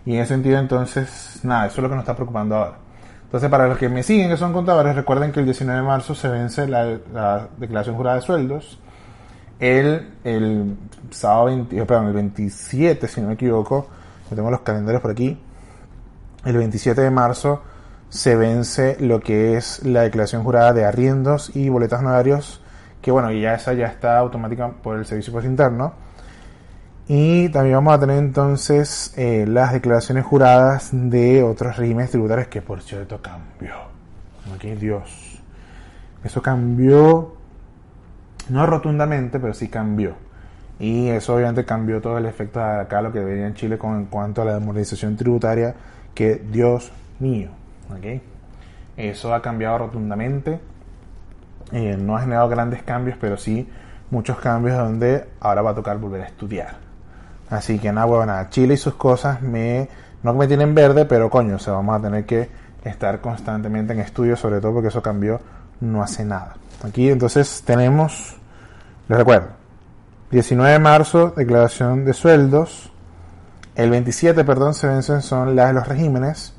Y 0.05 0.15
en 0.17 0.21
ese 0.21 0.35
sentido 0.35 0.59
entonces, 0.59 1.41
nada, 1.43 1.65
eso 1.65 1.77
es 1.77 1.83
lo 1.83 1.89
que 1.89 1.95
nos 1.95 2.03
está 2.03 2.15
preocupando 2.15 2.57
ahora. 2.57 2.75
Entonces, 3.25 3.49
para 3.49 3.67
los 3.67 3.79
que 3.79 3.89
me 3.89 4.03
siguen, 4.03 4.29
que 4.29 4.37
son 4.37 4.53
contadores, 4.53 4.95
recuerden 4.95 5.33
que 5.33 5.41
el 5.41 5.47
19 5.47 5.81
de 5.81 5.87
marzo 5.87 6.15
se 6.15 6.29
vence 6.29 6.69
la, 6.69 7.49
declaración 7.57 7.97
jurada 7.97 8.17
de 8.17 8.23
sueldos. 8.23 8.79
El, 9.59 10.17
el 10.23 10.77
sábado 11.11 11.47
20, 11.47 11.79
eh, 11.79 11.87
perdón, 11.87 12.09
el 12.09 12.13
27, 12.13 13.09
si 13.09 13.23
no 13.23 13.29
me 13.29 13.35
equivoco, 13.35 13.89
yo 14.29 14.37
tengo 14.37 14.51
los 14.51 14.61
calendarios 14.61 15.01
por 15.01 15.13
aquí. 15.13 15.41
El 16.45 16.59
27 16.59 17.01
de 17.01 17.11
marzo 17.11 17.63
se 18.11 18.37
vence 18.37 18.99
lo 19.01 19.21
que 19.21 19.57
es 19.57 19.83
la 19.83 20.03
declaración 20.03 20.45
jurada 20.45 20.75
de 20.75 20.85
arriendos 20.85 21.57
y 21.57 21.71
boletas 21.71 22.01
honorarios, 22.01 22.60
que 23.01 23.11
bueno, 23.11 23.33
ya 23.33 23.55
esa 23.55 23.73
ya 23.73 23.87
está 23.87 24.19
automática 24.19 24.69
por 24.69 24.99
el 24.99 25.05
servicio 25.05 25.33
post 25.33 25.47
interno. 25.47 25.93
Y 27.09 27.49
también 27.49 27.75
vamos 27.77 27.95
a 27.95 27.99
tener 27.99 28.19
entonces 28.19 29.13
eh, 29.17 29.45
las 29.49 29.73
declaraciones 29.73 30.25
juradas 30.25 30.91
de 30.93 31.43
otros 31.43 31.77
regímenes 31.77 32.11
tributarios 32.11 32.49
que 32.49 32.63
por 32.63 32.83
cierto 32.83 33.21
cambió. 33.21 33.75
Aquí 34.55 34.75
Dios. 34.77 35.43
Eso 36.23 36.41
cambió, 36.43 37.35
no 38.49 38.67
rotundamente, 38.67 39.41
pero 39.41 39.55
sí 39.55 39.69
cambió. 39.69 40.15
Y 40.79 41.09
eso 41.09 41.35
obviamente 41.35 41.65
cambió 41.65 42.01
todo 42.01 42.17
el 42.17 42.27
efecto 42.27 42.59
de 42.59 42.81
acá, 42.81 43.03
lo 43.03 43.13
que 43.13 43.21
venía 43.21 43.47
en 43.47 43.55
Chile 43.55 43.77
con 43.77 43.97
en 43.97 44.05
cuanto 44.07 44.43
a 44.43 44.45
la 44.45 44.55
demoralización 44.55 45.17
tributaria, 45.17 45.75
que 46.15 46.37
Dios 46.37 46.93
mío. 47.19 47.51
¿okay? 47.97 48.23
Eso 48.97 49.35
ha 49.35 49.43
cambiado 49.43 49.79
rotundamente. 49.79 50.61
Eh, 51.73 51.97
no 51.99 52.17
ha 52.17 52.21
generado 52.21 52.49
grandes 52.49 52.83
cambios, 52.83 53.17
pero 53.21 53.37
sí 53.37 53.69
muchos 54.11 54.39
cambios 54.39 54.77
donde 54.77 55.29
ahora 55.41 55.63
va 55.63 55.71
a 55.71 55.75
tocar 55.75 55.99
volver 55.99 56.23
a 56.23 56.27
estudiar. 56.27 56.77
Así 57.49 57.79
que 57.79 57.93
nada, 57.93 58.07
bueno, 58.07 58.27
nada, 58.27 58.49
Chile 58.51 58.75
y 58.75 58.77
sus 58.77 58.95
cosas 58.95 59.43
me, 59.43 59.89
no 60.23 60.35
me 60.35 60.47
tienen 60.47 60.75
verde, 60.75 61.05
pero 61.05 61.31
coño, 61.31 61.57
o 61.57 61.73
vamos 61.73 61.97
a 61.97 62.03
tener 62.03 62.25
que 62.25 62.49
estar 62.85 63.21
constantemente 63.21 63.93
en 63.93 64.01
estudio, 64.01 64.37
sobre 64.37 64.61
todo 64.61 64.75
porque 64.75 64.89
eso 64.89 65.03
cambió 65.03 65.41
no 65.81 66.03
hace 66.03 66.25
nada. 66.25 66.57
Aquí 66.85 67.09
entonces 67.09 67.63
tenemos, 67.65 68.37
les 69.09 69.19
recuerdo, 69.19 69.49
19 70.31 70.73
de 70.73 70.79
marzo, 70.79 71.33
declaración 71.37 72.05
de 72.05 72.13
sueldos. 72.13 72.93
El 73.75 73.91
27, 73.91 74.45
perdón, 74.45 74.75
se 74.75 74.87
vencen 74.87 75.23
son 75.23 75.57
las 75.57 75.69
de 75.69 75.75
los 75.75 75.89
regímenes. 75.89 76.55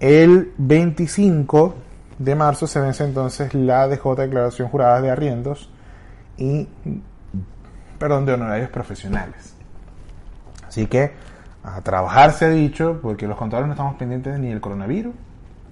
El 0.00 0.52
25 0.56 1.74
de 2.20 2.34
marzo 2.34 2.66
se 2.66 2.78
vence 2.78 3.02
entonces 3.02 3.54
la 3.54 3.88
DJ, 3.88 4.14
declaración 4.14 4.68
jurada 4.68 5.00
de 5.00 5.10
arriendos 5.10 5.70
y, 6.36 6.68
perdón, 7.98 8.26
de 8.26 8.34
honorarios 8.34 8.68
profesionales. 8.68 9.54
Así 10.68 10.86
que 10.86 11.12
a 11.64 11.80
trabajar 11.80 12.32
se 12.32 12.44
ha 12.44 12.50
dicho, 12.50 12.98
porque 13.00 13.26
los 13.26 13.38
contadores 13.38 13.68
no 13.68 13.72
estamos 13.72 13.94
pendientes 13.94 14.38
ni 14.38 14.48
del 14.48 14.60
coronavirus 14.60 15.14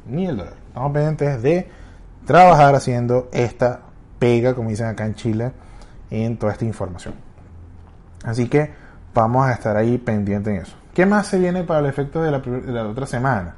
ni 0.07 0.25
el 0.25 0.39
dólar. 0.39 0.55
Estamos 0.69 0.93
pendientes 0.93 1.43
de 1.43 1.71
trabajar 2.25 2.75
haciendo 2.75 3.29
esta 3.31 3.81
pega, 4.19 4.55
como 4.55 4.71
dicen 4.71 4.87
acá 4.87 5.05
en 5.05 5.15
Chile, 5.15 5.53
en 6.11 6.39
toda 6.39 6.53
esta 6.53 6.65
información. 6.65 7.15
Así 8.25 8.49
que 8.49 8.73
vamos 9.13 9.47
a 9.47 9.53
estar 9.53 9.77
ahí 9.77 9.99
pendientes 9.99 10.55
en 10.55 10.63
eso. 10.63 10.77
¿Qué 10.95 11.05
más 11.05 11.27
se 11.27 11.39
viene 11.39 11.63
para 11.65 11.81
el 11.81 11.87
efecto 11.87 12.23
de 12.23 12.31
la, 12.31 12.89
otra 12.89 13.05
semana? 13.05 13.55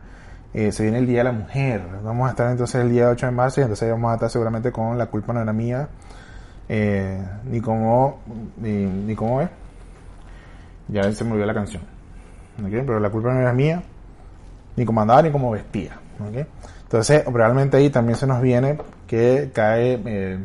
Eh, 0.52 0.72
se 0.72 0.82
viene 0.82 0.98
el 0.98 1.06
Día 1.06 1.18
de 1.18 1.24
la 1.24 1.32
Mujer. 1.32 1.82
Vamos 2.02 2.26
a 2.26 2.30
estar 2.30 2.50
entonces 2.50 2.80
el 2.80 2.90
día 2.90 3.08
8 3.08 3.26
de 3.26 3.32
marzo 3.32 3.60
y 3.60 3.62
entonces 3.62 3.90
vamos 3.90 4.10
a 4.10 4.14
estar 4.14 4.30
seguramente 4.30 4.72
con 4.72 4.98
La 4.98 5.06
culpa 5.06 5.32
no 5.32 5.42
era 5.42 5.52
mía. 5.52 5.88
Eh, 6.68 7.20
ni 7.44 7.60
como 7.60 8.20
ni, 8.56 8.84
ni 8.84 9.14
como 9.14 9.40
es 9.40 9.50
ya 10.92 11.12
se 11.12 11.24
me 11.24 11.32
olvidó 11.32 11.46
la 11.46 11.54
canción. 11.54 11.82
Pero 12.56 13.00
la 13.00 13.10
culpa 13.10 13.32
no 13.32 13.40
era 13.40 13.52
mía, 13.52 13.82
ni 14.76 14.84
como 14.84 15.00
andaba 15.00 15.22
ni 15.22 15.30
como 15.30 15.50
vestía. 15.50 15.98
Entonces, 16.82 17.24
realmente 17.26 17.78
ahí 17.78 17.88
también 17.88 18.16
se 18.16 18.26
nos 18.26 18.42
viene 18.42 18.76
que 19.06 19.50
cae 19.54 20.38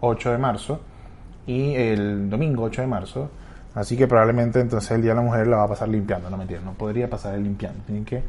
8 0.00 0.28
eh, 0.28 0.32
de 0.32 0.38
marzo 0.38 0.80
y 1.46 1.74
el 1.74 2.28
domingo 2.28 2.64
8 2.64 2.82
de 2.82 2.86
marzo. 2.88 3.30
Así 3.74 3.96
que 3.96 4.08
probablemente 4.08 4.58
entonces 4.58 4.90
el 4.90 5.02
Día 5.02 5.10
de 5.12 5.16
la 5.16 5.22
Mujer 5.22 5.46
la 5.46 5.58
va 5.58 5.64
a 5.64 5.68
pasar 5.68 5.88
limpiando. 5.88 6.30
No 6.30 6.36
mentira, 6.36 6.60
no 6.64 6.72
podría 6.72 7.08
pasar 7.08 7.38
limpiando. 7.38 7.84
Tienen 7.84 8.04
que 8.04 8.22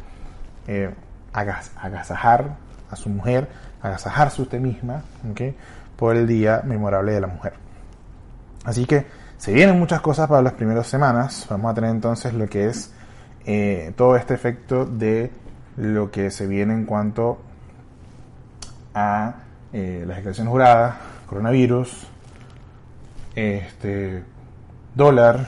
eh, 0.67 0.93
agas- 1.33 1.71
agasajar 1.81 2.55
a 2.91 2.95
su 2.95 3.09
mujer, 3.09 3.47
agasajarse 3.81 4.41
usted 4.41 4.59
misma. 4.59 5.01
Por 5.97 6.15
el 6.15 6.27
Día 6.27 6.61
Memorable 6.63 7.11
de 7.11 7.21
la 7.21 7.27
Mujer. 7.27 7.53
Así 8.65 8.85
que 8.85 9.05
se 9.37 9.51
vienen 9.53 9.79
muchas 9.79 10.01
cosas 10.01 10.27
para 10.27 10.41
las 10.41 10.53
primeras 10.53 10.87
semanas. 10.87 11.47
Vamos 11.49 11.71
a 11.71 11.73
tener 11.73 11.89
entonces 11.89 12.33
lo 12.33 12.47
que 12.47 12.67
es 12.67 12.91
eh, 13.45 13.93
todo 13.95 14.15
este 14.15 14.33
efecto 14.33 14.85
de 14.85 15.31
lo 15.77 16.11
que 16.11 16.29
se 16.31 16.45
viene 16.47 16.73
en 16.73 16.85
cuanto 16.85 17.39
a 18.93 19.35
eh, 19.73 20.03
las 20.07 20.17
declaraciones 20.17 20.51
juradas, 20.51 20.95
coronavirus, 21.27 22.07
este, 23.35 24.23
dólar, 24.95 25.47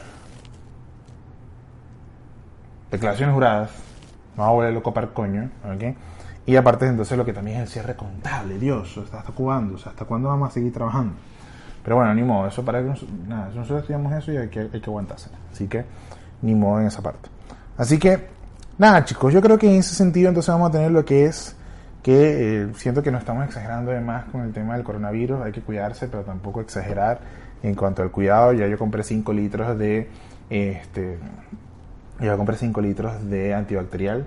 declaraciones 2.91 3.33
juradas, 3.33 3.71
vamos 4.39 4.53
a 4.53 4.55
volver 4.55 4.73
loco 4.73 4.93
para 4.93 5.07
coño, 5.07 5.49
¿ok? 5.65 5.95
Y 6.45 6.55
aparte 6.55 6.87
entonces 6.87 7.17
lo 7.17 7.25
que 7.25 7.33
también 7.33 7.57
es 7.57 7.63
el 7.63 7.69
cierre 7.69 7.95
contable, 7.95 8.57
Dios, 8.57 8.97
¿hasta, 8.97 9.19
hasta 9.19 9.31
cuándo? 9.33 9.75
O 9.75 9.77
sea, 9.77 9.91
¿hasta 9.91 10.05
cuándo 10.05 10.29
vamos 10.29 10.49
a 10.49 10.51
seguir 10.53 10.73
trabajando? 10.73 11.13
Pero 11.83 11.97
bueno, 11.97 12.13
ni 12.15 12.23
modo, 12.23 12.47
eso 12.47 12.63
para 12.65 12.79
que 12.81 12.87
nos- 12.87 13.05
nada, 13.27 13.49
nosotros 13.53 13.81
estudiamos 13.81 14.11
eso 14.13 14.31
y 14.33 14.37
hay 14.37 14.49
que, 14.49 14.61
hay 14.61 14.69
que 14.81 14.89
aguantarse. 14.89 15.29
Así 15.51 15.67
que, 15.67 15.85
ni 16.41 16.55
modo 16.55 16.81
en 16.81 16.87
esa 16.87 17.01
parte. 17.01 17.29
Así 17.77 17.99
que, 17.99 18.27
nada 18.77 19.05
chicos, 19.05 19.31
yo 19.33 19.41
creo 19.41 19.57
que 19.57 19.69
en 19.69 19.79
ese 19.79 19.93
sentido 19.95 20.29
entonces 20.29 20.51
vamos 20.53 20.69
a 20.69 20.71
tener 20.71 20.91
lo 20.91 21.05
que 21.05 21.25
es 21.25 21.55
que 22.03 22.63
eh, 22.63 22.67
siento 22.75 23.03
que 23.03 23.11
no 23.11 23.17
estamos 23.17 23.45
exagerando 23.45 23.91
de 23.91 23.99
más 23.99 24.25
con 24.25 24.41
el 24.41 24.53
tema 24.53 24.75
del 24.75 24.83
coronavirus, 24.83 25.41
hay 25.41 25.51
que 25.51 25.61
cuidarse, 25.61 26.07
pero 26.07 26.23
tampoco 26.23 26.61
exagerar 26.61 27.19
en 27.61 27.75
cuanto 27.75 28.01
al 28.01 28.09
cuidado. 28.11 28.53
Ya 28.53 28.67
yo 28.67 28.77
compré 28.77 29.03
5 29.03 29.33
litros 29.33 29.77
de, 29.77 30.09
este, 30.49 31.17
ya 32.19 32.35
compré 32.37 32.57
5 32.57 32.81
litros 32.81 33.29
de 33.29 33.53
antibacterial 33.53 34.25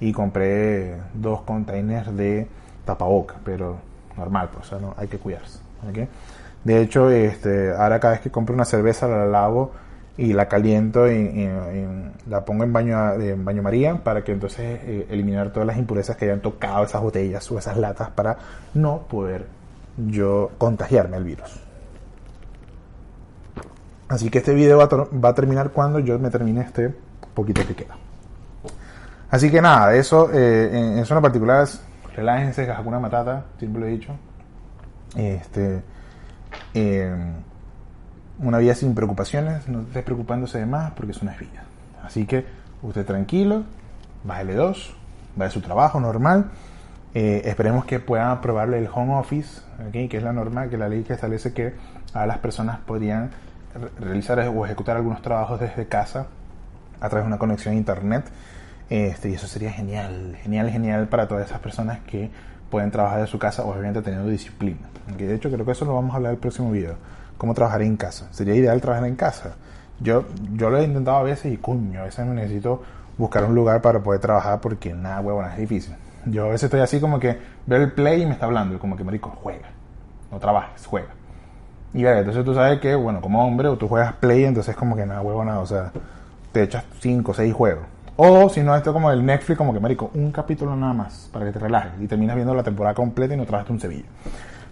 y 0.00 0.12
compré 0.12 0.96
dos 1.14 1.42
containers 1.42 2.14
de 2.16 2.48
tapaboca, 2.84 3.36
pero 3.44 3.78
normal, 4.16 4.50
pues, 4.52 4.66
o 4.66 4.68
sea, 4.68 4.78
no, 4.78 4.94
hay 4.96 5.08
que 5.08 5.18
cuidarse. 5.18 5.58
De 6.64 6.80
hecho, 6.80 7.10
este, 7.10 7.72
ahora 7.72 8.00
cada 8.00 8.14
vez 8.14 8.22
que 8.22 8.30
compro 8.30 8.54
una 8.54 8.64
cerveza 8.64 9.06
la 9.06 9.26
lavo 9.26 9.72
y 10.16 10.32
la 10.32 10.48
caliento, 10.48 11.10
y, 11.10 11.48
la 12.28 12.44
pongo 12.44 12.64
en 12.64 12.72
baño, 12.72 13.14
en 13.14 13.44
baño 13.44 13.62
María 13.62 14.02
para 14.02 14.22
que 14.22 14.32
entonces 14.32 14.80
eh, 14.82 15.06
eliminar 15.10 15.52
todas 15.52 15.66
las 15.66 15.76
impurezas 15.76 16.16
que 16.16 16.26
hayan 16.26 16.40
tocado 16.40 16.84
esas 16.84 17.02
botellas 17.02 17.50
o 17.50 17.58
esas 17.58 17.76
latas 17.76 18.10
para 18.10 18.38
no 18.72 19.02
poder 19.08 19.46
yo 20.06 20.52
contagiarme 20.56 21.16
el 21.18 21.24
virus. 21.24 21.60
Así 24.08 24.30
que 24.30 24.38
este 24.38 24.54
video 24.54 24.78
va 24.78 24.84
a, 24.84 25.18
va 25.18 25.30
a 25.30 25.34
terminar 25.34 25.70
cuando 25.70 25.98
yo 25.98 26.18
me 26.18 26.30
termine 26.30 26.60
este 26.60 26.94
poquito 27.34 27.66
que 27.66 27.74
queda. 27.74 27.96
Así 29.30 29.50
que 29.50 29.60
nada, 29.60 29.94
eso 29.94 30.30
eh, 30.32 30.70
en, 30.72 30.98
en 30.98 31.04
zona 31.06 31.20
particular, 31.20 31.66
relájense, 32.14 32.70
Hakuna 32.70 33.00
Matata, 33.00 33.44
siempre 33.58 33.80
lo 33.80 33.86
he 33.86 33.90
dicho. 33.90 34.12
Este, 35.16 35.82
eh, 36.74 37.14
una 38.38 38.58
vida 38.58 38.74
sin 38.74 38.94
preocupaciones, 38.94 39.68
no 39.68 39.80
estés 39.82 40.04
preocupándose 40.04 40.58
de 40.58 40.66
más 40.66 40.92
porque 40.92 41.12
es 41.12 41.22
vida. 41.36 41.64
Así 42.04 42.26
que 42.26 42.44
usted 42.82 43.04
tranquilo, 43.04 43.64
bájale 44.24 44.54
dos, 44.54 44.96
va 45.40 45.46
a 45.46 45.50
su 45.50 45.60
trabajo 45.60 45.98
normal. 46.00 46.50
Eh, 47.14 47.42
esperemos 47.44 47.84
que 47.84 48.00
puedan 48.00 48.30
aprobarle 48.30 48.78
el 48.78 48.88
home 48.92 49.14
office, 49.14 49.62
que 49.92 50.16
es 50.16 50.22
la 50.22 50.32
norma, 50.32 50.68
que 50.68 50.76
la 50.76 50.88
ley 50.88 51.02
que 51.04 51.12
establece 51.12 51.52
que 51.52 51.74
a 52.12 52.26
las 52.26 52.38
personas 52.38 52.78
podrían 52.80 53.30
re- 53.74 53.90
realizar 54.00 54.38
o 54.40 54.64
ejecutar 54.64 54.96
algunos 54.96 55.22
trabajos 55.22 55.60
desde 55.60 55.86
casa 55.86 56.26
a 57.00 57.08
través 57.08 57.24
de 57.24 57.28
una 57.28 57.38
conexión 57.38 57.74
a 57.74 57.76
internet. 57.76 58.24
Este, 58.90 59.30
y 59.30 59.34
eso 59.34 59.46
sería 59.46 59.72
genial, 59.72 60.36
genial, 60.42 60.70
genial 60.70 61.08
para 61.08 61.26
todas 61.26 61.46
esas 61.46 61.60
personas 61.60 62.00
que 62.06 62.30
pueden 62.70 62.90
trabajar 62.90 63.20
de 63.20 63.26
su 63.26 63.38
casa, 63.38 63.64
obviamente 63.64 64.02
teniendo 64.02 64.28
disciplina. 64.28 64.88
De 65.16 65.34
hecho 65.34 65.50
creo 65.50 65.64
que 65.64 65.72
eso 65.72 65.84
lo 65.84 65.94
vamos 65.94 66.12
a 66.12 66.16
hablar 66.16 66.30
en 66.30 66.36
el 66.36 66.40
próximo 66.40 66.70
video. 66.70 66.96
Cómo 67.38 67.54
trabajar 67.54 67.82
en 67.82 67.96
casa. 67.96 68.28
Sería 68.30 68.54
ideal 68.54 68.80
trabajar 68.80 69.06
en 69.08 69.16
casa. 69.16 69.56
Yo, 70.00 70.24
yo 70.52 70.70
lo 70.70 70.78
he 70.78 70.84
intentado 70.84 71.18
a 71.18 71.22
veces 71.22 71.52
y 71.52 71.56
coño, 71.56 72.00
a 72.00 72.04
veces 72.04 72.26
me 72.26 72.34
necesito 72.34 72.82
buscar 73.16 73.44
un 73.44 73.54
lugar 73.54 73.80
para 73.80 74.00
poder 74.00 74.20
trabajar 74.20 74.60
porque 74.60 74.92
nada, 74.92 75.20
huevona, 75.20 75.52
es 75.52 75.58
difícil. 75.58 75.94
Yo 76.26 76.46
a 76.46 76.48
veces 76.48 76.64
estoy 76.64 76.80
así 76.80 77.00
como 77.00 77.20
que 77.20 77.38
veo 77.66 77.82
el 77.82 77.92
play 77.92 78.22
y 78.22 78.26
me 78.26 78.32
está 78.32 78.46
hablando, 78.46 78.74
y 78.74 78.78
como 78.78 78.96
que 78.96 79.04
marico, 79.04 79.30
juega. 79.42 79.68
No 80.30 80.38
trabajes, 80.38 80.86
juega. 80.86 81.08
Y 81.92 82.02
verga, 82.02 82.20
entonces 82.20 82.44
tú 82.44 82.54
sabes 82.54 82.80
que, 82.80 82.94
bueno, 82.94 83.20
como 83.20 83.46
hombre, 83.46 83.68
o 83.68 83.76
tú 83.76 83.88
juegas 83.88 84.14
play, 84.14 84.44
entonces 84.44 84.74
como 84.74 84.96
que 84.96 85.06
nada, 85.06 85.20
huevo, 85.20 85.44
nada, 85.44 85.60
o 85.60 85.66
sea, 85.66 85.92
te 86.54 86.62
echas 86.62 86.84
5 87.00 87.32
o 87.32 87.34
6 87.34 87.52
juegos. 87.52 87.84
O 88.16 88.48
si 88.48 88.62
no, 88.62 88.76
esto 88.76 88.92
como 88.92 89.10
el 89.10 89.26
Netflix, 89.26 89.58
como 89.58 89.74
que, 89.74 89.80
marico, 89.80 90.12
un 90.14 90.30
capítulo 90.30 90.76
nada 90.76 90.92
más, 90.92 91.28
para 91.32 91.46
que 91.46 91.52
te 91.52 91.58
relajes, 91.58 91.92
y 92.00 92.06
terminas 92.06 92.36
viendo 92.36 92.54
la 92.54 92.62
temporada 92.62 92.94
completa 92.94 93.34
y 93.34 93.36
no 93.36 93.44
trabajaste 93.44 93.72
un 93.72 93.80
Sevilla. 93.80 94.04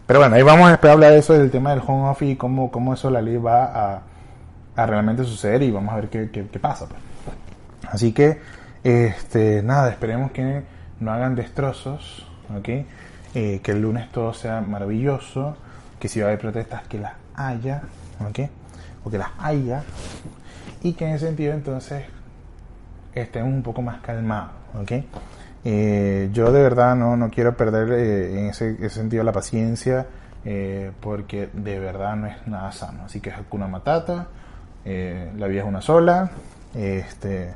Pero 0.06 0.20
bueno, 0.20 0.36
ahí 0.36 0.42
vamos 0.42 0.68
a 0.68 0.74
esperar 0.74 0.94
hablar 0.94 1.10
de 1.10 1.18
eso, 1.18 1.32
del 1.32 1.50
tema 1.50 1.70
del 1.70 1.82
home 1.84 2.08
office 2.08 2.32
y 2.32 2.36
cómo, 2.36 2.70
cómo 2.70 2.94
eso 2.94 3.10
la 3.10 3.20
ley 3.20 3.36
va 3.36 4.00
a, 4.76 4.86
realmente 4.86 5.24
suceder 5.24 5.62
y 5.62 5.72
vamos 5.72 5.92
a 5.92 5.96
ver 5.96 6.08
qué, 6.08 6.30
qué, 6.30 6.46
qué 6.46 6.58
pasa. 6.60 6.86
Pues. 6.86 7.00
Así 7.90 8.12
que, 8.12 8.38
este, 8.84 9.62
nada, 9.64 9.90
esperemos 9.90 10.30
que 10.30 10.62
no 11.00 11.12
hagan 11.12 11.34
destrozos, 11.34 12.28
¿ok? 12.56 12.68
Eh, 13.34 13.60
que 13.60 13.72
el 13.72 13.82
lunes 13.82 14.08
todo 14.12 14.32
sea 14.34 14.60
maravilloso, 14.60 15.56
que 15.98 16.06
si 16.08 16.20
va 16.20 16.26
a 16.26 16.28
haber 16.28 16.38
protestas, 16.38 16.86
que 16.86 17.00
las 17.00 17.14
haya, 17.34 17.82
¿ok? 18.20 18.48
O 19.04 19.10
que 19.10 19.18
las 19.18 19.30
haya, 19.40 19.82
y 20.82 20.94
que 20.94 21.06
en 21.06 21.14
ese 21.14 21.26
sentido 21.26 21.54
entonces 21.54 22.04
estemos 23.14 23.52
un 23.52 23.62
poco 23.62 23.82
más 23.82 24.00
calmados, 24.00 24.52
¿ok? 24.80 24.92
Eh, 25.64 26.30
yo 26.32 26.50
de 26.50 26.62
verdad 26.62 26.96
no, 26.96 27.16
no 27.16 27.30
quiero 27.30 27.56
perder 27.56 27.92
eh, 27.92 28.40
en 28.40 28.46
ese, 28.46 28.72
ese 28.72 28.90
sentido 28.90 29.22
la 29.22 29.32
paciencia, 29.32 30.06
eh, 30.44 30.90
porque 31.00 31.50
de 31.52 31.78
verdad 31.78 32.16
no 32.16 32.26
es 32.26 32.46
nada 32.46 32.72
sano. 32.72 33.04
Así 33.04 33.20
que 33.20 33.30
es 33.30 33.36
Hakuna 33.36 33.68
Matata, 33.68 34.26
eh, 34.84 35.30
la 35.36 35.46
vida 35.46 35.62
es 35.62 35.68
una 35.68 35.80
sola, 35.80 36.30
este 36.74 37.54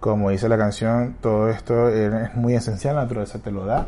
como 0.00 0.30
dice 0.30 0.48
la 0.48 0.58
canción, 0.58 1.16
todo 1.20 1.48
esto 1.48 1.88
es 1.88 2.34
muy 2.34 2.54
esencial, 2.54 2.96
la 2.96 3.02
naturaleza 3.02 3.38
te 3.38 3.52
lo 3.52 3.64
da, 3.64 3.86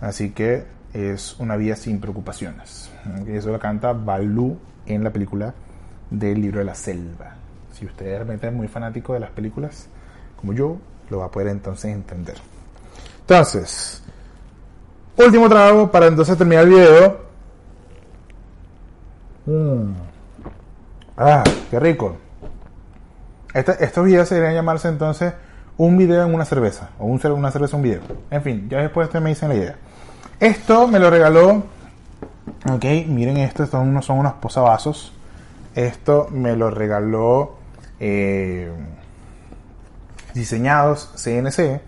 así 0.00 0.30
que 0.30 0.64
es 0.94 1.38
una 1.38 1.56
vida 1.56 1.76
sin 1.76 2.00
preocupaciones. 2.00 2.90
Eso 3.26 3.52
lo 3.52 3.58
canta 3.58 3.92
Balú 3.92 4.58
en 4.86 5.04
la 5.04 5.10
película 5.10 5.52
del 6.10 6.40
libro 6.40 6.60
de 6.60 6.64
la 6.64 6.74
selva. 6.74 7.39
Si 7.80 7.86
usted 7.86 8.04
realmente 8.14 8.46
es 8.46 8.52
muy 8.52 8.68
fanático 8.68 9.14
de 9.14 9.20
las 9.20 9.30
películas, 9.30 9.88
como 10.38 10.52
yo, 10.52 10.76
lo 11.08 11.20
va 11.20 11.24
a 11.24 11.30
poder 11.30 11.48
entonces 11.48 11.90
entender. 11.90 12.36
Entonces, 13.22 14.02
último 15.16 15.48
trago 15.48 15.90
para 15.90 16.06
entonces 16.06 16.36
terminar 16.36 16.64
el 16.64 16.70
video. 16.70 17.20
Mm. 19.46 19.92
Ah, 21.16 21.42
qué 21.70 21.80
rico. 21.80 22.18
Este- 23.54 23.82
estos 23.82 24.04
videos 24.04 24.28
se 24.28 24.34
deberían 24.34 24.56
llamarse 24.56 24.88
entonces 24.88 25.32
un 25.78 25.96
video 25.96 26.22
en 26.26 26.34
una 26.34 26.44
cerveza. 26.44 26.90
O 26.98 27.06
un, 27.06 27.18
una 27.32 27.50
cerveza 27.50 27.76
un 27.76 27.82
video. 27.82 28.02
En 28.30 28.42
fin, 28.42 28.68
ya 28.68 28.80
después 28.80 29.06
ustedes 29.06 29.22
me 29.22 29.30
dicen 29.30 29.48
la 29.48 29.54
idea. 29.54 29.76
Esto 30.38 30.86
me 30.86 30.98
lo 30.98 31.08
regaló. 31.08 31.62
Ok, 32.70 32.84
miren 33.06 33.38
esto. 33.38 33.62
Estos 33.62 33.80
son 33.80 33.88
unos, 33.88 34.04
son 34.04 34.18
unos 34.18 34.34
posavasos. 34.34 35.14
Esto 35.74 36.28
me 36.30 36.54
lo 36.56 36.70
regaló. 36.70 37.59
Eh, 38.00 38.72
diseñados 40.34 41.12
CNC. 41.16 41.80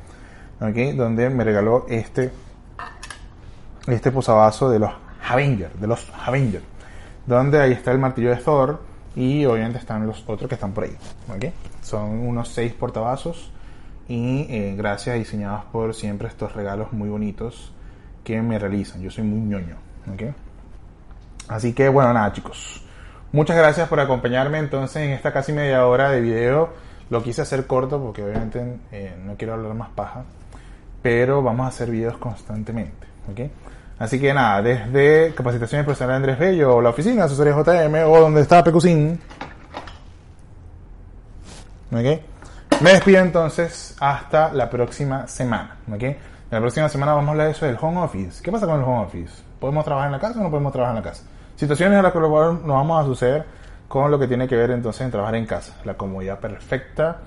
Donde 0.96 1.31
me 1.31 1.42
regaló 1.42 1.87
este. 1.88 2.31
Este 3.87 4.12
posavasos 4.12 4.70
de 4.70 4.79
los 4.79 4.92
Avenger. 5.29 5.72
De 5.72 5.87
los 5.87 6.12
Avenger. 6.25 6.62
Donde 7.27 7.61
ahí 7.61 7.72
está 7.72 7.90
el 7.90 7.98
martillo 7.98 8.31
de 8.31 8.37
Thor. 8.37 8.81
Y 9.16 9.44
obviamente 9.44 9.79
están 9.79 10.07
los 10.07 10.22
otros 10.29 10.48
que 10.48 10.55
están 10.55 10.72
por 10.72 10.85
ahí. 10.85 10.96
Son 11.83 12.11
unos 12.11 12.48
seis 12.48 12.72
portavasos. 12.72 13.51
Y 14.09 14.46
eh, 14.51 14.75
gracias 14.77 15.16
diseñados 15.16 15.64
por 15.66 15.94
siempre 15.94 16.29
estos 16.29 16.53
regalos 16.55 16.92
muy 16.92 17.09
bonitos 17.09 17.72
que 18.25 18.40
me 18.42 18.59
realizan. 18.59 19.01
Yo 19.01 19.11
soy 19.11 19.25
muy 19.25 19.40
ñoño. 19.40 19.77
Así 21.48 21.72
que 21.72 21.88
bueno, 21.88 22.12
nada 22.12 22.33
chicos. 22.33 22.85
Muchas 23.33 23.57
gracias 23.57 23.88
por 23.88 23.99
acompañarme 23.99 24.59
entonces 24.59 25.05
en 25.05 25.11
esta 25.12 25.33
casi 25.33 25.55
media 25.55 25.87
hora 25.87 26.11
de 26.11 26.21
video. 26.21 26.68
Lo 27.09 27.23
quise 27.23 27.40
hacer 27.40 27.66
corto 27.66 27.99
porque 27.99 28.23
obviamente 28.23 28.77
eh, 28.92 29.14
no 29.25 29.37
quiero 29.37 29.55
hablar 29.55 29.73
más 29.73 29.88
paja. 29.88 30.25
Pero 31.01 31.42
vamos 31.42 31.64
a 31.64 31.68
hacer 31.71 31.90
videos 31.90 32.18
constantemente. 32.18 33.07
¿ok? 33.31 33.51
Así 33.99 34.21
que 34.21 34.35
nada, 34.35 34.61
desde 34.61 35.33
Capacitaciones 35.35 35.87
Profesionales 35.87 36.16
Andrés 36.16 36.38
Bello, 36.38 36.77
o 36.77 36.83
la 36.83 36.90
oficina, 36.90 37.25
asesoría 37.25 37.55
JM, 37.55 38.07
o 38.07 38.21
donde 38.21 38.42
está 38.42 38.62
Pecucín. 38.62 39.18
¿Ok? 41.90 42.21
Me 42.83 42.90
despido 42.90 43.21
entonces 43.21 43.97
hasta 43.99 44.53
la 44.53 44.68
próxima 44.68 45.27
semana. 45.27 45.79
¿Ok? 45.90 46.03
La 46.51 46.61
próxima 46.61 46.90
semana 46.90 47.14
vamos 47.14 47.29
a 47.29 47.31
hablar 47.31 47.47
de 47.47 47.53
eso 47.53 47.64
del 47.64 47.79
home 47.81 48.03
office. 48.03 48.42
¿Qué 48.42 48.53
pasa 48.53 48.66
con 48.66 48.79
el 48.79 48.85
home 48.85 49.05
office? 49.05 49.42
¿Podemos 49.59 49.87
trabajar 49.87 50.09
en 50.09 50.12
la 50.12 50.21
casa 50.21 50.38
o 50.38 50.42
no 50.42 50.51
podemos 50.51 50.71
trabajar 50.71 50.95
en 50.95 51.03
la 51.03 51.09
casa? 51.11 51.25
Situaciones 51.62 51.96
a 51.96 52.03
las 52.03 52.12
que 52.12 52.18
nos 52.18 52.66
vamos 52.66 53.01
a 53.01 53.07
suceder 53.07 53.44
con 53.87 54.11
lo 54.11 54.18
que 54.18 54.27
tiene 54.27 54.48
que 54.48 54.57
ver 54.57 54.72
entonces 54.72 55.03
en 55.03 55.12
trabajar 55.12 55.37
en 55.37 55.46
casa. 55.46 55.75
La 55.85 55.94
comodidad 55.94 56.40
perfecta 56.40 57.18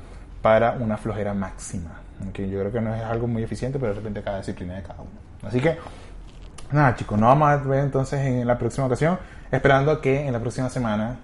para 0.41 0.73
una 0.73 0.97
flojera 0.97 1.33
máxima. 1.33 2.01
Okay, 2.29 2.49
yo 2.49 2.59
creo 2.59 2.71
que 2.71 2.81
no 2.81 2.93
es 2.93 3.01
algo 3.01 3.27
muy 3.27 3.43
eficiente, 3.43 3.79
pero 3.79 3.93
de 3.93 3.99
repente 3.99 4.21
cada 4.21 4.39
disciplina 4.39 4.75
de 4.75 4.83
cada 4.83 4.99
uno. 4.99 5.11
Así 5.43 5.61
que, 5.61 5.77
nada 6.71 6.95
chicos, 6.97 7.17
nos 7.17 7.29
vamos 7.29 7.49
a 7.49 7.57
ver 7.57 7.79
entonces 7.79 8.19
en 8.19 8.45
la 8.45 8.57
próxima 8.57 8.87
ocasión, 8.87 9.17
esperando 9.49 10.01
que 10.01 10.27
en 10.27 10.33
la 10.33 10.39
próxima 10.39 10.69
semana 10.69 11.15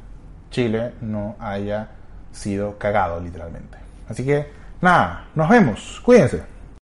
Chile 0.50 0.94
no 1.02 1.36
haya 1.40 1.90
sido 2.32 2.78
cagado 2.78 3.20
literalmente. 3.20 3.78
Así 4.08 4.26
que, 4.26 4.50
nada, 4.80 5.26
nos 5.36 5.50
vemos. 5.50 6.02
Cuídense. 6.06 6.51